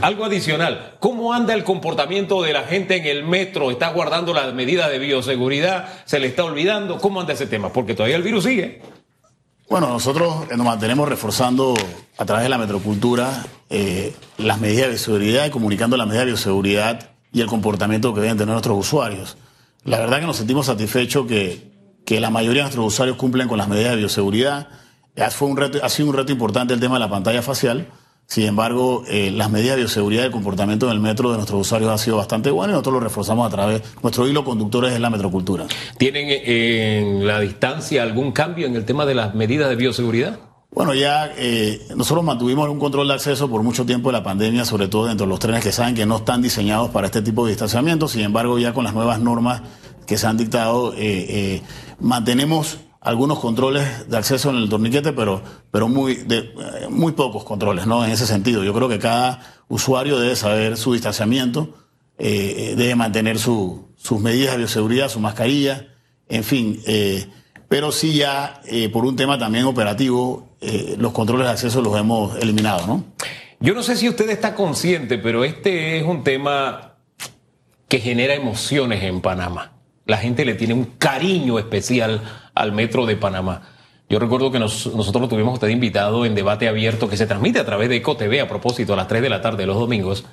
algo 0.00 0.24
adicional. 0.24 0.96
¿Cómo 1.00 1.34
anda 1.34 1.52
el 1.52 1.62
comportamiento 1.62 2.42
de 2.42 2.54
la 2.54 2.62
gente 2.62 2.96
en 2.96 3.04
el 3.04 3.24
metro? 3.24 3.70
¿Está 3.70 3.90
guardando 3.90 4.32
las 4.32 4.54
medidas 4.54 4.90
de 4.90 4.98
bioseguridad? 4.98 5.86
¿Se 6.06 6.18
le 6.18 6.28
está 6.28 6.44
olvidando? 6.44 6.98
¿Cómo 6.98 7.20
anda 7.20 7.34
ese 7.34 7.46
tema? 7.46 7.70
Porque 7.70 7.94
todavía 7.94 8.16
el 8.16 8.22
virus 8.22 8.44
sigue. 8.44 8.80
Bueno, 9.68 9.88
nosotros 9.88 10.48
nos 10.56 10.64
mantenemos 10.64 11.06
reforzando 11.06 11.74
a 12.16 12.24
través 12.24 12.44
de 12.44 12.48
la 12.48 12.56
metrocultura 12.56 13.44
eh, 13.68 14.14
las 14.38 14.58
medidas 14.58 14.84
de 14.84 14.90
bioseguridad 14.90 15.46
y 15.46 15.50
comunicando 15.50 15.98
las 15.98 16.06
medidas 16.06 16.24
de 16.24 16.32
bioseguridad 16.32 17.10
y 17.34 17.42
el 17.42 17.48
comportamiento 17.48 18.14
que 18.14 18.22
deben 18.22 18.38
tener 18.38 18.52
nuestros 18.52 18.78
usuarios. 18.78 19.36
La 19.84 19.98
verdad 19.98 20.20
que 20.20 20.26
nos 20.26 20.36
sentimos 20.36 20.66
satisfechos 20.66 21.26
que, 21.26 21.73
que 22.04 22.20
la 22.20 22.30
mayoría 22.30 22.62
de 22.62 22.64
nuestros 22.64 22.86
usuarios 22.86 23.16
cumplen 23.16 23.48
con 23.48 23.58
las 23.58 23.68
medidas 23.68 23.92
de 23.92 23.96
bioseguridad 23.98 24.68
fue 25.30 25.48
un 25.48 25.56
reto, 25.56 25.78
ha 25.82 25.88
sido 25.88 26.08
un 26.08 26.16
reto 26.16 26.32
importante 26.32 26.74
el 26.74 26.80
tema 26.80 26.94
de 26.94 27.00
la 27.00 27.10
pantalla 27.10 27.42
facial. 27.42 27.88
Sin 28.26 28.46
embargo, 28.46 29.04
eh, 29.06 29.30
las 29.30 29.50
medidas 29.50 29.76
de 29.76 29.82
bioseguridad 29.82 30.22
y 30.22 30.26
el 30.26 30.32
comportamiento 30.32 30.86
en 30.86 30.92
el 30.92 31.00
metro 31.00 31.30
de 31.30 31.36
nuestros 31.36 31.60
usuarios 31.60 31.90
ha 31.90 31.98
sido 31.98 32.16
bastante 32.16 32.50
bueno 32.50 32.70
y 32.70 32.72
nosotros 32.72 32.94
lo 32.94 33.00
reforzamos 33.00 33.46
a 33.46 33.50
través. 33.50 33.82
Nuestro 34.02 34.26
hilo 34.26 34.44
conductor 34.44 34.86
es 34.86 34.98
la 34.98 35.10
metrocultura. 35.10 35.66
¿Tienen 35.98 36.28
eh, 36.30 37.00
en 37.00 37.26
la 37.26 37.38
distancia 37.40 38.02
algún 38.02 38.32
cambio 38.32 38.66
en 38.66 38.76
el 38.76 38.84
tema 38.86 39.04
de 39.04 39.14
las 39.14 39.34
medidas 39.34 39.68
de 39.68 39.76
bioseguridad? 39.76 40.40
Bueno, 40.70 40.94
ya 40.94 41.32
eh, 41.36 41.86
nosotros 41.94 42.24
mantuvimos 42.24 42.68
un 42.68 42.80
control 42.80 43.08
de 43.08 43.14
acceso 43.14 43.48
por 43.48 43.62
mucho 43.62 43.84
tiempo 43.86 44.08
de 44.08 44.14
la 44.14 44.24
pandemia, 44.24 44.64
sobre 44.64 44.88
todo 44.88 45.06
dentro 45.06 45.26
de 45.26 45.30
los 45.30 45.38
trenes 45.38 45.62
que 45.62 45.70
saben 45.70 45.94
que 45.94 46.06
no 46.06 46.16
están 46.16 46.42
diseñados 46.42 46.90
para 46.90 47.06
este 47.06 47.22
tipo 47.22 47.44
de 47.44 47.52
distanciamiento. 47.52 48.08
Sin 48.08 48.22
embargo, 48.22 48.58
ya 48.58 48.72
con 48.72 48.84
las 48.84 48.94
nuevas 48.94 49.20
normas 49.20 49.62
que 50.06 50.16
se 50.16 50.26
han 50.26 50.36
dictado, 50.36 50.94
mantenemos 52.00 52.78
algunos 53.04 53.38
controles 53.38 54.08
de 54.08 54.16
acceso 54.16 54.50
en 54.50 54.56
el 54.56 54.68
torniquete, 54.68 55.12
pero, 55.12 55.42
pero 55.70 55.88
muy, 55.88 56.14
de, 56.14 56.50
muy 56.88 57.12
pocos 57.12 57.44
controles, 57.44 57.86
¿no? 57.86 58.04
En 58.04 58.10
ese 58.10 58.26
sentido. 58.26 58.64
Yo 58.64 58.72
creo 58.72 58.88
que 58.88 58.98
cada 58.98 59.40
usuario 59.68 60.18
debe 60.18 60.34
saber 60.36 60.78
su 60.78 60.94
distanciamiento, 60.94 61.74
eh, 62.16 62.74
debe 62.76 62.94
mantener 62.94 63.38
su, 63.38 63.88
sus 63.96 64.20
medidas 64.20 64.52
de 64.52 64.58
bioseguridad, 64.58 65.10
su 65.10 65.20
mascarilla, 65.20 65.88
en 66.28 66.44
fin. 66.44 66.80
Eh, 66.86 67.26
pero 67.68 67.92
sí 67.92 68.14
ya, 68.14 68.62
eh, 68.66 68.88
por 68.88 69.04
un 69.04 69.16
tema 69.16 69.38
también 69.38 69.66
operativo, 69.66 70.50
los 70.96 71.12
controles 71.12 71.46
de 71.46 71.52
acceso 71.52 71.82
los 71.82 71.94
hemos 71.98 72.38
eliminado, 72.38 72.86
¿no? 72.86 73.04
Yo 73.60 73.74
no 73.74 73.82
sé 73.82 73.96
si 73.96 74.08
usted 74.08 74.30
está 74.30 74.54
consciente, 74.54 75.18
pero 75.18 75.44
este 75.44 75.98
es 75.98 76.06
un 76.06 76.24
tema 76.24 76.94
que 77.86 78.00
genera 78.00 78.32
emociones 78.34 79.02
en 79.02 79.20
Panamá. 79.20 79.73
La 80.06 80.18
gente 80.18 80.44
le 80.44 80.54
tiene 80.54 80.74
un 80.74 80.84
cariño 80.84 81.58
especial 81.58 82.20
al 82.54 82.72
Metro 82.72 83.06
de 83.06 83.16
Panamá. 83.16 83.62
Yo 84.08 84.18
recuerdo 84.18 84.52
que 84.52 84.58
nosotros 84.58 85.28
tuvimos 85.28 85.54
usted 85.54 85.68
invitado 85.68 86.26
en 86.26 86.34
debate 86.34 86.68
abierto 86.68 87.08
que 87.08 87.16
se 87.16 87.26
transmite 87.26 87.58
a 87.58 87.64
través 87.64 87.88
de 87.88 87.96
EcoTV 87.96 88.42
a 88.42 88.48
propósito 88.48 88.92
a 88.92 88.96
las 88.96 89.08
3 89.08 89.22
de 89.22 89.30
la 89.30 89.40
tarde 89.40 89.66
los 89.66 89.78
domingos. 89.78 90.24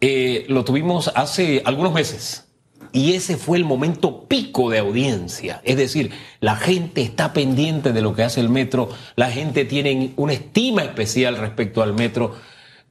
Eh, 0.00 0.46
lo 0.48 0.64
tuvimos 0.64 1.10
hace 1.14 1.62
algunos 1.64 1.92
meses 1.92 2.48
y 2.92 3.14
ese 3.14 3.36
fue 3.36 3.58
el 3.58 3.64
momento 3.64 4.24
pico 4.28 4.70
de 4.70 4.78
audiencia. 4.78 5.60
Es 5.64 5.76
decir, 5.76 6.10
la 6.40 6.56
gente 6.56 7.02
está 7.02 7.32
pendiente 7.32 7.92
de 7.92 8.02
lo 8.02 8.14
que 8.14 8.22
hace 8.22 8.40
el 8.40 8.50
metro, 8.50 8.90
la 9.16 9.30
gente 9.30 9.64
tiene 9.64 10.12
una 10.16 10.34
estima 10.34 10.82
especial 10.82 11.38
respecto 11.38 11.82
al 11.82 11.94
metro. 11.94 12.36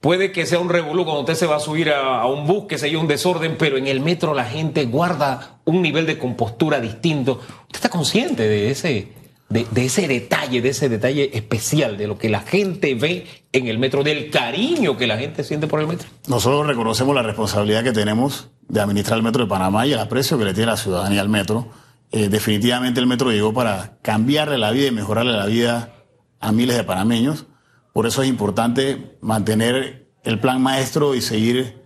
Puede 0.02 0.32
que 0.32 0.46
sea 0.46 0.58
un 0.58 0.68
revolú 0.68 1.04
cuando 1.04 1.20
usted 1.20 1.36
se 1.36 1.46
va 1.46 1.58
a 1.58 1.60
subir 1.60 1.90
a, 1.90 2.26
un 2.26 2.44
bus, 2.44 2.64
que 2.68 2.76
sea 2.76 2.98
un 2.98 3.06
desorden, 3.06 3.54
pero 3.56 3.76
en 3.76 3.86
el 3.86 4.00
metro 4.00 4.34
la 4.34 4.44
gente 4.44 4.84
guarda 4.86 5.60
un 5.64 5.80
nivel 5.80 6.06
de 6.06 6.18
compostura 6.18 6.80
distinto. 6.80 7.40
¿Usted 7.66 7.76
está 7.76 7.88
consciente 7.88 8.48
de 8.48 8.72
ese, 8.72 9.12
de, 9.48 9.64
ese 9.76 10.08
detalle, 10.08 10.60
de 10.60 10.70
ese 10.70 10.88
detalle 10.88 11.30
especial, 11.34 11.96
de 11.96 12.08
lo 12.08 12.18
que 12.18 12.28
la 12.30 12.40
gente 12.40 12.96
ve 12.96 13.28
en 13.52 13.68
el 13.68 13.78
metro, 13.78 14.02
del 14.02 14.28
cariño 14.30 14.96
que 14.96 15.06
la 15.06 15.18
gente 15.18 15.44
siente 15.44 15.68
por 15.68 15.78
el 15.78 15.86
metro? 15.86 16.08
Nosotros 16.26 16.66
reconocemos 16.66 17.14
la 17.14 17.22
responsabilidad 17.22 17.84
que 17.84 17.92
tenemos 17.92 18.50
de 18.68 18.80
administrar 18.80 19.18
el 19.18 19.22
metro 19.22 19.44
de 19.44 19.48
Panamá 19.48 19.86
y 19.86 19.92
el 19.92 20.00
aprecio 20.00 20.36
que 20.36 20.46
le 20.46 20.52
tiene 20.52 20.72
la 20.72 20.76
ciudadanía 20.76 21.20
al 21.20 21.28
metro. 21.28 21.68
Eh, 22.10 22.28
definitivamente 22.28 22.98
el 22.98 23.06
metro 23.06 23.30
llegó 23.30 23.54
para 23.54 23.98
cambiarle 24.02 24.58
la 24.58 24.72
vida 24.72 24.88
y 24.88 24.90
mejorarle 24.90 25.32
la 25.32 25.46
vida 25.46 25.92
a 26.40 26.50
miles 26.50 26.76
de 26.76 26.82
panameños 26.82 27.46
por 27.92 28.06
eso 28.06 28.22
es 28.22 28.28
importante 28.28 29.16
mantener 29.20 30.06
el 30.24 30.38
plan 30.38 30.62
maestro 30.62 31.14
y 31.14 31.20
seguir 31.20 31.82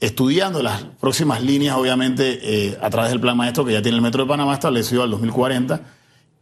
estudiando 0.00 0.62
las 0.62 0.82
próximas 1.00 1.42
líneas, 1.42 1.76
obviamente, 1.76 2.38
eh, 2.42 2.78
a 2.80 2.90
través 2.90 3.10
del 3.10 3.20
plan 3.20 3.36
maestro 3.36 3.64
que 3.64 3.72
ya 3.72 3.82
tiene 3.82 3.96
el 3.96 4.02
Metro 4.02 4.24
de 4.24 4.28
Panamá 4.28 4.54
establecido 4.54 5.02
al 5.02 5.10
2040 5.10 5.80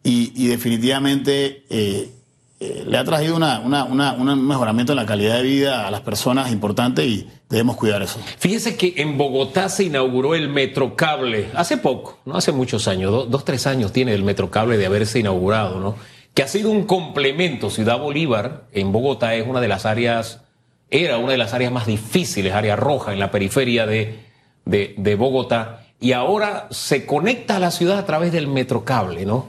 y, 0.05 0.47
definitivamente 0.47 1.65
eh, 1.69 2.13
eh, 2.61 2.85
le 2.87 2.99
ha 2.99 3.05
traído 3.05 3.37
un 3.37 4.47
mejoramiento 4.47 4.93
en 4.93 4.97
la 4.97 5.07
calidad 5.07 5.37
de 5.37 5.43
vida 5.43 5.87
a 5.87 5.91
las 5.91 6.01
personas 6.01 6.51
importante 6.51 7.05
y 7.07 7.29
debemos 7.49 7.77
cuidar 7.77 8.03
eso. 8.03 8.19
Fíjese 8.39 8.77
que 8.77 8.95
en 8.97 9.17
Bogotá 9.19 9.69
se 9.69 9.85
inauguró 9.85 10.35
el 10.35 10.49
Metrocable 10.49 11.51
hace 11.55 11.77
poco, 11.77 12.19
no 12.25 12.37
hace 12.37 12.53
muchos 12.53 12.89
años, 12.89 13.13
dos, 13.13 13.31
dos 13.31 13.45
tres 13.45 13.67
años 13.67 13.93
tiene 13.93 14.15
el 14.15 14.25
Metrocable 14.25 14.77
de 14.77 14.87
haberse 14.87 15.19
inaugurado, 15.19 15.79
¿no? 15.79 15.97
Que 16.39 16.45
ha 16.45 16.47
sido 16.47 16.71
un 16.71 16.85
complemento. 16.85 17.69
Ciudad 17.69 17.99
Bolívar, 17.99 18.69
en 18.71 18.93
Bogotá, 18.93 19.35
es 19.35 19.45
una 19.45 19.61
de 19.61 19.67
las 19.67 19.85
áreas, 19.87 20.43
era 20.89 21.19
una 21.19 21.33
de 21.33 21.37
las 21.37 21.53
áreas 21.53 21.73
más 21.73 21.85
difíciles, 21.85 22.55
área 22.55 22.77
roja, 22.77 23.13
en 23.13 23.19
la 23.19 23.33
periferia 23.33 23.87
de, 23.87 24.21
de, 24.65 25.15
Bogotá, 25.17 25.85
y 25.99 26.13
ahora 26.13 26.69
se 26.71 27.07
conecta 27.07 27.57
a 27.57 27.59
la 27.59 27.73
ciudad 27.73 27.99
a 27.99 28.07
través 28.07 28.31
del 28.31 28.47
metrocable, 28.47 29.27
¿no? 29.27 29.49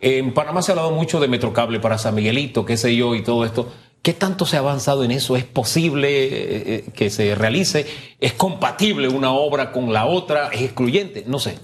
En 0.00 0.32
Panamá 0.32 0.62
se 0.62 0.72
ha 0.72 0.76
hablado 0.76 0.92
mucho 0.92 1.20
de 1.20 1.28
metrocable 1.28 1.78
para 1.78 1.98
San 1.98 2.14
Miguelito, 2.14 2.64
qué 2.64 2.78
sé 2.78 2.96
yo, 2.96 3.14
y 3.14 3.22
todo 3.22 3.44
esto. 3.44 3.70
¿Qué 4.00 4.14
tanto 4.14 4.46
se 4.46 4.56
ha 4.56 4.60
avanzado 4.60 5.04
en 5.04 5.10
eso? 5.10 5.36
¿Es 5.36 5.44
posible 5.44 6.08
eh, 6.24 6.30
eh, 6.32 6.84
que 6.94 7.10
se 7.10 7.34
realice? 7.34 7.86
¿Es 8.18 8.32
compatible 8.32 9.08
una 9.08 9.30
obra 9.32 9.72
con 9.72 9.92
la 9.92 10.06
otra? 10.06 10.48
¿Es 10.48 10.62
excluyente? 10.62 11.22
No 11.26 11.38
sé. 11.38 11.58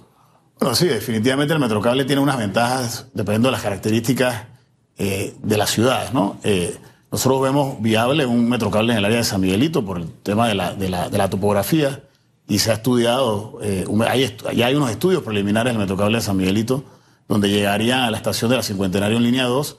Bueno, 0.61 0.75
sí, 0.75 0.87
definitivamente 0.87 1.55
el 1.55 1.61
metrocable 1.61 2.05
tiene 2.05 2.21
unas 2.21 2.37
ventajas 2.37 3.09
dependiendo 3.15 3.49
de 3.49 3.53
las 3.53 3.63
características 3.63 4.56
eh, 4.99 5.35
de 5.43 5.59
las 5.59 5.71
ciudades, 5.71 6.15
¿no? 6.15 6.39
Eh, 6.43 6.75
nosotros 7.13 7.43
vemos 7.43 7.83
viable 7.83 8.25
un 8.25 8.49
metrocable 8.49 8.95
en 8.95 8.99
el 8.99 9.05
área 9.05 9.19
de 9.19 9.25
San 9.25 9.43
Miguelito 9.43 9.85
por 9.85 9.99
el 9.99 10.11
tema 10.23 10.49
de 10.49 10.55
la, 10.55 10.75
de 10.75 10.89
la, 10.89 11.29
topografía 11.29 12.03
y 12.49 12.61
se 12.61 12.71
ha 12.71 12.75
estudiado, 12.75 13.59
eh, 13.63 13.85
hay, 14.09 14.35
ya 14.55 14.67
hay 14.67 14.75
unos 14.75 14.91
estudios 14.91 15.23
preliminares 15.23 15.75
del 15.75 15.81
metrocable 15.81 16.17
de 16.17 16.23
San 16.23 16.39
Miguelito 16.39 16.83
donde 17.29 17.51
llegarían 17.51 18.05
a 18.05 18.11
la 18.11 18.17
estación 18.17 18.51
de 18.51 18.57
la 18.57 18.63
Cincuentenario 18.63 19.19
en 19.19 19.25
línea 19.25 19.45
2 19.45 19.77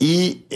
y, 0.00 0.46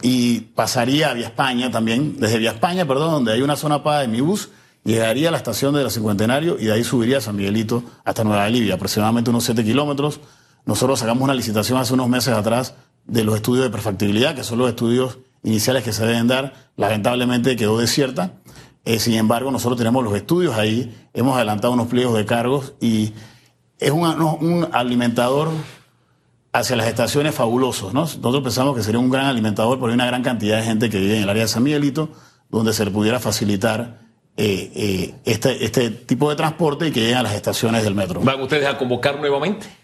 y 0.00 0.40
pasaría 0.54 1.10
a 1.10 1.14
Vía 1.14 1.26
España 1.26 1.70
también, 1.70 2.18
desde 2.18 2.38
Vía 2.38 2.52
España, 2.52 2.86
perdón, 2.86 3.10
donde 3.10 3.32
hay 3.32 3.42
una 3.42 3.56
zona 3.56 3.82
paga 3.82 4.00
de 4.00 4.08
mi 4.08 4.22
bus, 4.22 4.48
llegaría 4.82 5.28
a 5.28 5.32
la 5.32 5.38
estación 5.38 5.74
de 5.74 5.84
la 5.84 5.90
Cincuentenario 5.90 6.58
y 6.58 6.64
de 6.64 6.72
ahí 6.72 6.84
subiría 6.84 7.18
a 7.18 7.20
San 7.20 7.36
Miguelito 7.36 7.82
hasta 8.04 8.24
Nueva 8.24 8.48
Libia, 8.48 8.76
aproximadamente 8.76 9.28
unos 9.28 9.44
7 9.44 9.62
kilómetros 9.62 10.20
nosotros 10.68 10.98
sacamos 10.98 11.22
una 11.22 11.34
licitación 11.34 11.78
hace 11.78 11.94
unos 11.94 12.10
meses 12.10 12.34
atrás 12.34 12.74
de 13.06 13.24
los 13.24 13.36
estudios 13.36 13.64
de 13.64 13.70
perfectibilidad, 13.70 14.34
que 14.34 14.44
son 14.44 14.58
los 14.58 14.68
estudios 14.68 15.16
iniciales 15.42 15.82
que 15.82 15.94
se 15.94 16.04
deben 16.04 16.28
dar. 16.28 16.52
Lamentablemente 16.76 17.56
quedó 17.56 17.78
desierta. 17.78 18.32
Eh, 18.84 18.98
sin 18.98 19.14
embargo, 19.14 19.50
nosotros 19.50 19.78
tenemos 19.78 20.04
los 20.04 20.14
estudios 20.14 20.56
ahí, 20.56 20.94
hemos 21.14 21.36
adelantado 21.36 21.72
unos 21.72 21.86
pliegos 21.86 22.18
de 22.18 22.26
cargos 22.26 22.74
y 22.82 23.14
es 23.78 23.90
un, 23.92 24.68
alimentador 24.70 25.48
hacia 26.52 26.76
las 26.76 26.86
estaciones 26.86 27.34
fabulosos. 27.34 27.94
Nosotros 27.94 28.42
pensamos 28.42 28.76
que 28.76 28.82
sería 28.82 29.00
un 29.00 29.08
gran 29.08 29.24
alimentador 29.24 29.78
porque 29.78 29.92
hay 29.92 29.94
una 29.94 30.06
gran 30.06 30.22
cantidad 30.22 30.58
de 30.58 30.64
gente 30.64 30.90
que 30.90 30.98
vive 30.98 31.16
en 31.16 31.22
el 31.22 31.30
área 31.30 31.44
de 31.44 31.48
San 31.48 31.62
Miguelito, 31.62 32.10
donde 32.50 32.74
se 32.74 32.84
le 32.84 32.90
pudiera 32.90 33.20
facilitar 33.20 34.00
eh, 34.36 34.70
eh, 34.74 35.14
este, 35.24 35.64
este 35.64 35.88
tipo 35.88 36.28
de 36.28 36.36
transporte 36.36 36.88
y 36.88 36.92
que 36.92 37.00
lleguen 37.00 37.16
a 37.16 37.22
las 37.22 37.32
estaciones 37.32 37.84
del 37.84 37.94
metro. 37.94 38.20
¿Van 38.20 38.42
ustedes 38.42 38.66
a 38.66 38.76
convocar 38.76 39.18
nuevamente? 39.18 39.77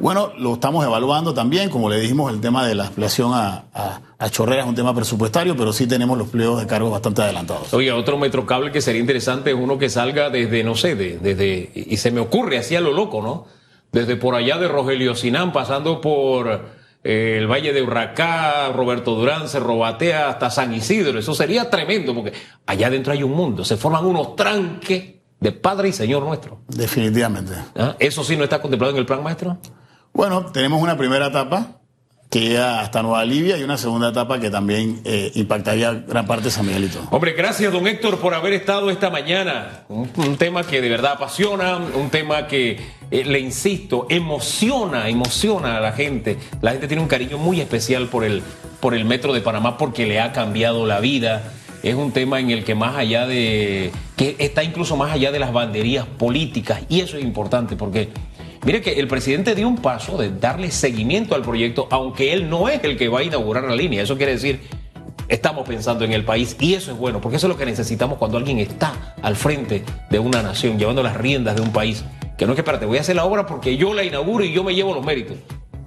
Bueno, 0.00 0.32
lo 0.38 0.54
estamos 0.54 0.82
evaluando 0.82 1.34
también, 1.34 1.68
como 1.68 1.90
le 1.90 2.00
dijimos, 2.00 2.32
el 2.32 2.40
tema 2.40 2.66
de 2.66 2.74
la 2.74 2.86
ampliación 2.86 3.32
a, 3.34 3.64
a, 3.74 4.26
es 4.26 4.38
un 4.38 4.74
tema 4.74 4.94
presupuestario, 4.94 5.54
pero 5.54 5.74
sí 5.74 5.86
tenemos 5.86 6.16
los 6.16 6.28
pliegos 6.28 6.58
de 6.58 6.66
cargos 6.66 6.90
bastante 6.90 7.20
adelantados. 7.20 7.74
Oye, 7.74 7.92
otro 7.92 8.16
metrocable 8.16 8.72
que 8.72 8.80
sería 8.80 9.00
interesante 9.00 9.50
es 9.50 9.56
uno 9.56 9.78
que 9.78 9.90
salga 9.90 10.30
desde, 10.30 10.64
no 10.64 10.74
sé, 10.74 10.94
desde, 10.94 11.70
y 11.74 11.96
se 11.98 12.10
me 12.12 12.20
ocurre 12.20 12.56
así 12.56 12.74
a 12.76 12.80
lo 12.80 12.92
loco, 12.92 13.20
¿no? 13.20 13.46
Desde 13.92 14.16
por 14.16 14.34
allá 14.34 14.56
de 14.56 14.68
Rogelio 14.68 15.14
Sinán, 15.14 15.52
pasando 15.52 16.00
por 16.00 16.48
eh, 17.04 17.36
el 17.38 17.46
Valle 17.46 17.74
de 17.74 17.82
Urracá, 17.82 18.72
Roberto 18.72 19.14
Durán, 19.14 19.48
Cerro 19.48 19.76
Batea, 19.76 20.30
hasta 20.30 20.48
San 20.48 20.72
Isidro. 20.72 21.18
Eso 21.18 21.34
sería 21.34 21.68
tremendo, 21.68 22.14
porque 22.14 22.32
allá 22.64 22.86
adentro 22.86 23.12
hay 23.12 23.22
un 23.22 23.32
mundo, 23.32 23.66
se 23.66 23.76
forman 23.76 24.06
unos 24.06 24.34
tranques 24.34 25.16
de 25.38 25.52
Padre 25.52 25.88
y 25.88 25.92
Señor 25.92 26.22
nuestro. 26.22 26.60
Definitivamente. 26.68 27.52
¿Ah? 27.76 27.96
¿Eso 27.98 28.24
sí 28.24 28.36
no 28.36 28.44
está 28.44 28.62
contemplado 28.62 28.94
en 28.94 28.98
el 28.98 29.06
plan 29.06 29.22
maestro? 29.22 29.58
Bueno, 30.12 30.46
tenemos 30.46 30.82
una 30.82 30.96
primera 30.96 31.26
etapa 31.26 31.80
que 32.30 32.40
llega 32.40 32.80
hasta 32.80 33.02
Nueva 33.02 33.24
Libia 33.24 33.58
y 33.58 33.64
una 33.64 33.76
segunda 33.76 34.10
etapa 34.10 34.38
que 34.38 34.50
también 34.50 35.00
eh, 35.04 35.32
impactaría 35.34 35.92
gran 35.92 36.26
parte 36.26 36.44
de 36.44 36.50
San 36.52 36.64
Miguelito. 36.64 37.00
Hombre, 37.10 37.32
gracias 37.32 37.72
don 37.72 37.88
Héctor 37.88 38.18
por 38.18 38.34
haber 38.34 38.52
estado 38.52 38.88
esta 38.90 39.10
mañana. 39.10 39.84
Un, 39.88 40.36
tema 40.36 40.62
que 40.62 40.80
de 40.80 40.88
verdad 40.88 41.14
apasiona, 41.14 41.76
un 41.76 42.08
tema 42.10 42.46
que, 42.46 42.78
eh, 43.10 43.24
le 43.24 43.40
insisto, 43.40 44.06
emociona, 44.08 45.08
emociona 45.08 45.78
a 45.78 45.80
la 45.80 45.92
gente. 45.92 46.38
La 46.62 46.70
gente 46.70 46.86
tiene 46.86 47.02
un 47.02 47.08
cariño 47.08 47.36
muy 47.36 47.60
especial 47.60 48.06
por 48.06 48.24
el, 48.24 48.44
por 48.78 48.94
el 48.94 49.04
Metro 49.04 49.32
de 49.32 49.40
Panamá 49.40 49.76
porque 49.76 50.06
le 50.06 50.20
ha 50.20 50.32
cambiado 50.32 50.86
la 50.86 51.00
vida. 51.00 51.52
Es 51.82 51.96
un 51.96 52.12
tema 52.12 52.38
en 52.38 52.50
el 52.50 52.62
que 52.62 52.76
más 52.76 52.94
allá 52.94 53.26
de, 53.26 53.90
que 54.16 54.36
está 54.38 54.62
incluso 54.62 54.96
más 54.96 55.10
allá 55.12 55.32
de 55.32 55.40
las 55.40 55.52
banderías 55.52 56.06
políticas 56.06 56.82
y 56.88 57.00
eso 57.00 57.16
es 57.16 57.24
importante 57.24 57.74
porque 57.74 58.10
Mire 58.62 58.82
que 58.82 58.92
el 58.92 59.08
presidente 59.08 59.54
dio 59.54 59.66
un 59.66 59.78
paso 59.78 60.18
de 60.18 60.30
darle 60.30 60.70
seguimiento 60.70 61.34
al 61.34 61.40
proyecto, 61.40 61.88
aunque 61.90 62.34
él 62.34 62.50
no 62.50 62.68
es 62.68 62.84
el 62.84 62.98
que 62.98 63.08
va 63.08 63.20
a 63.20 63.22
inaugurar 63.22 63.64
la 63.64 63.74
línea. 63.74 64.02
Eso 64.02 64.18
quiere 64.18 64.32
decir, 64.32 64.60
estamos 65.28 65.66
pensando 65.66 66.04
en 66.04 66.12
el 66.12 66.24
país 66.26 66.56
y 66.60 66.74
eso 66.74 66.92
es 66.92 66.98
bueno, 66.98 67.22
porque 67.22 67.38
eso 67.38 67.46
es 67.46 67.52
lo 67.52 67.56
que 67.56 67.64
necesitamos 67.64 68.18
cuando 68.18 68.36
alguien 68.36 68.58
está 68.58 69.14
al 69.22 69.34
frente 69.34 69.82
de 70.10 70.18
una 70.18 70.42
nación, 70.42 70.78
llevando 70.78 71.02
las 71.02 71.16
riendas 71.16 71.56
de 71.56 71.62
un 71.62 71.72
país. 71.72 72.04
Que 72.36 72.44
no 72.44 72.52
es 72.52 72.56
que, 72.56 72.60
espérate, 72.60 72.84
voy 72.84 72.98
a 72.98 73.00
hacer 73.00 73.16
la 73.16 73.24
obra 73.24 73.46
porque 73.46 73.78
yo 73.78 73.94
la 73.94 74.04
inauguro 74.04 74.44
y 74.44 74.52
yo 74.52 74.62
me 74.62 74.74
llevo 74.74 74.92
los 74.92 75.04
méritos. 75.04 75.38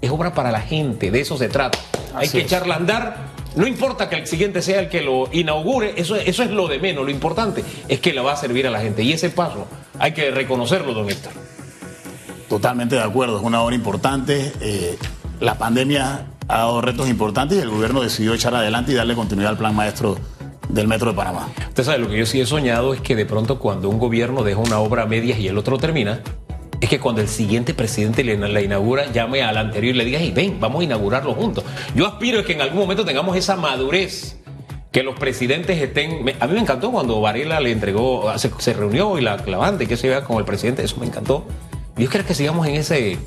Es 0.02 0.10
obra 0.10 0.34
para 0.34 0.52
la 0.52 0.62
gente, 0.62 1.12
de 1.12 1.20
eso 1.20 1.38
se 1.38 1.50
trata. 1.50 1.78
Hay 2.16 2.28
que 2.28 2.42
echarla 2.42 2.74
a 2.74 2.78
andar. 2.78 3.18
No 3.56 3.68
importa 3.68 4.10
que 4.10 4.16
el 4.16 4.26
siguiente 4.26 4.64
sea 4.64 4.80
el 4.80 4.90
que 4.90 5.02
lo 5.02 5.30
inaugure, 5.32 5.94
eso, 5.96 6.16
eso 6.16 6.42
es 6.42 6.50
lo 6.50 6.68
de 6.68 6.80
menos. 6.80 7.06
Lo 7.06 7.12
importante 7.12 7.64
es 7.88 8.00
que 8.00 8.14
le 8.14 8.22
va 8.22 8.34
a 8.34 8.36
servir 8.36 8.66
a 8.66 8.72
la 8.72 8.82
gente. 8.82 9.04
Y 9.04 9.14
ese 9.14 9.30
paso 9.30 9.68
hay 10.00 10.14
que 10.14 10.32
reconocerlo, 10.32 10.94
don 10.94 11.08
Héctor. 11.08 11.43
Totalmente 12.54 12.94
de 12.94 13.02
acuerdo, 13.02 13.38
es 13.38 13.44
una 13.44 13.64
obra 13.64 13.74
importante. 13.74 14.54
Eh, 14.62 14.96
la 15.40 15.58
pandemia 15.58 16.28
ha 16.48 16.58
dado 16.60 16.82
retos 16.82 17.10
importantes 17.10 17.58
y 17.58 17.62
el 17.62 17.72
gobierno 17.72 18.04
decidió 18.04 18.32
echar 18.36 18.54
adelante 18.54 18.92
y 18.92 18.94
darle 18.94 19.16
continuidad 19.16 19.54
al 19.54 19.58
plan 19.58 19.76
maestro 19.76 20.20
del 20.70 20.88
Metro 20.88 21.10
de 21.10 21.18
Panamá. 21.18 21.50
Usted 21.70 21.84
sabe, 21.84 21.98
lo 21.98 22.10
que 22.10 22.20
yo 22.20 22.28
sí 22.28 22.40
he 22.40 22.46
soñado 22.46 22.94
es 22.94 23.02
que 23.02 23.16
de 23.16 23.26
pronto 23.26 23.58
cuando 23.58 23.90
un 23.90 23.98
gobierno 23.98 24.44
deja 24.44 24.60
una 24.60 24.78
obra 24.78 25.02
a 25.02 25.06
medias 25.08 25.40
y 25.40 25.48
el 25.48 25.58
otro 25.58 25.80
termina, 25.80 26.22
es 26.80 26.90
que 26.90 27.00
cuando 27.00 27.22
el 27.22 27.28
siguiente 27.28 27.74
presidente 27.74 28.24
la 28.24 28.62
inaugura, 28.62 29.12
llame 29.12 29.42
al 29.42 29.58
anterior 29.58 29.96
y 29.96 29.98
le 29.98 30.06
diga, 30.06 30.20
hey, 30.22 30.32
ven, 30.36 30.60
vamos 30.60 30.82
a 30.82 30.84
inaugurarlo 30.84 31.34
juntos. 31.34 31.64
Yo 31.96 32.06
aspiro 32.06 32.42
a 32.42 32.44
que 32.44 32.54
en 32.54 32.62
algún 32.62 32.82
momento 32.82 33.04
tengamos 33.04 33.36
esa 33.36 33.56
madurez 33.56 34.38
que 34.92 35.02
los 35.02 35.16
presidentes 35.16 35.82
estén. 35.82 36.36
A 36.40 36.46
mí 36.46 36.54
me 36.54 36.60
encantó 36.60 36.92
cuando 36.92 37.20
Varela 37.20 37.60
le 37.60 37.72
entregó, 37.72 38.32
se, 38.38 38.74
reunió 38.74 39.18
y 39.18 39.22
la 39.22 39.38
clavante 39.38 39.88
que 39.88 39.98
se 39.98 40.08
vea 40.08 40.24
con 40.24 40.38
el 40.38 40.46
presidente, 40.46 40.84
eso 40.84 40.98
me 41.00 41.08
encantó. 41.08 41.48
Yo 41.98 42.10
creo 42.10 42.26
que 42.26 42.34
sigamos 42.34 42.68
en 42.68 42.76
ese 42.76 43.18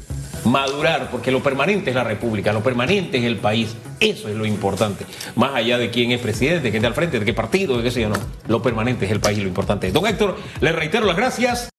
madurar, 0.44 1.10
porque 1.10 1.30
lo 1.30 1.42
permanente 1.42 1.90
es 1.90 1.96
la 1.96 2.04
República, 2.04 2.52
lo 2.52 2.62
permanente 2.62 3.18
es 3.18 3.24
el 3.24 3.36
país. 3.36 3.76
Eso 4.00 4.28
es 4.28 4.34
lo 4.34 4.44
importante. 4.44 5.04
Más 5.34 5.54
allá 5.54 5.78
de 5.78 5.90
quién 5.90 6.12
es 6.12 6.20
presidente, 6.20 6.70
quién 6.70 6.76
está 6.76 6.88
al 6.88 6.94
frente, 6.94 7.18
de 7.18 7.24
qué 7.24 7.34
partido, 7.34 7.76
de 7.76 7.84
qué 7.84 7.90
sé 7.90 8.02
yo, 8.02 8.08
no. 8.08 8.16
Lo 8.48 8.62
permanente 8.62 9.06
es 9.06 9.12
el 9.12 9.20
país, 9.20 9.38
lo 9.38 9.48
importante. 9.48 9.90
Don 9.92 10.06
Héctor, 10.06 10.36
le 10.60 10.72
reitero 10.72 11.06
las 11.06 11.16
gracias. 11.16 11.68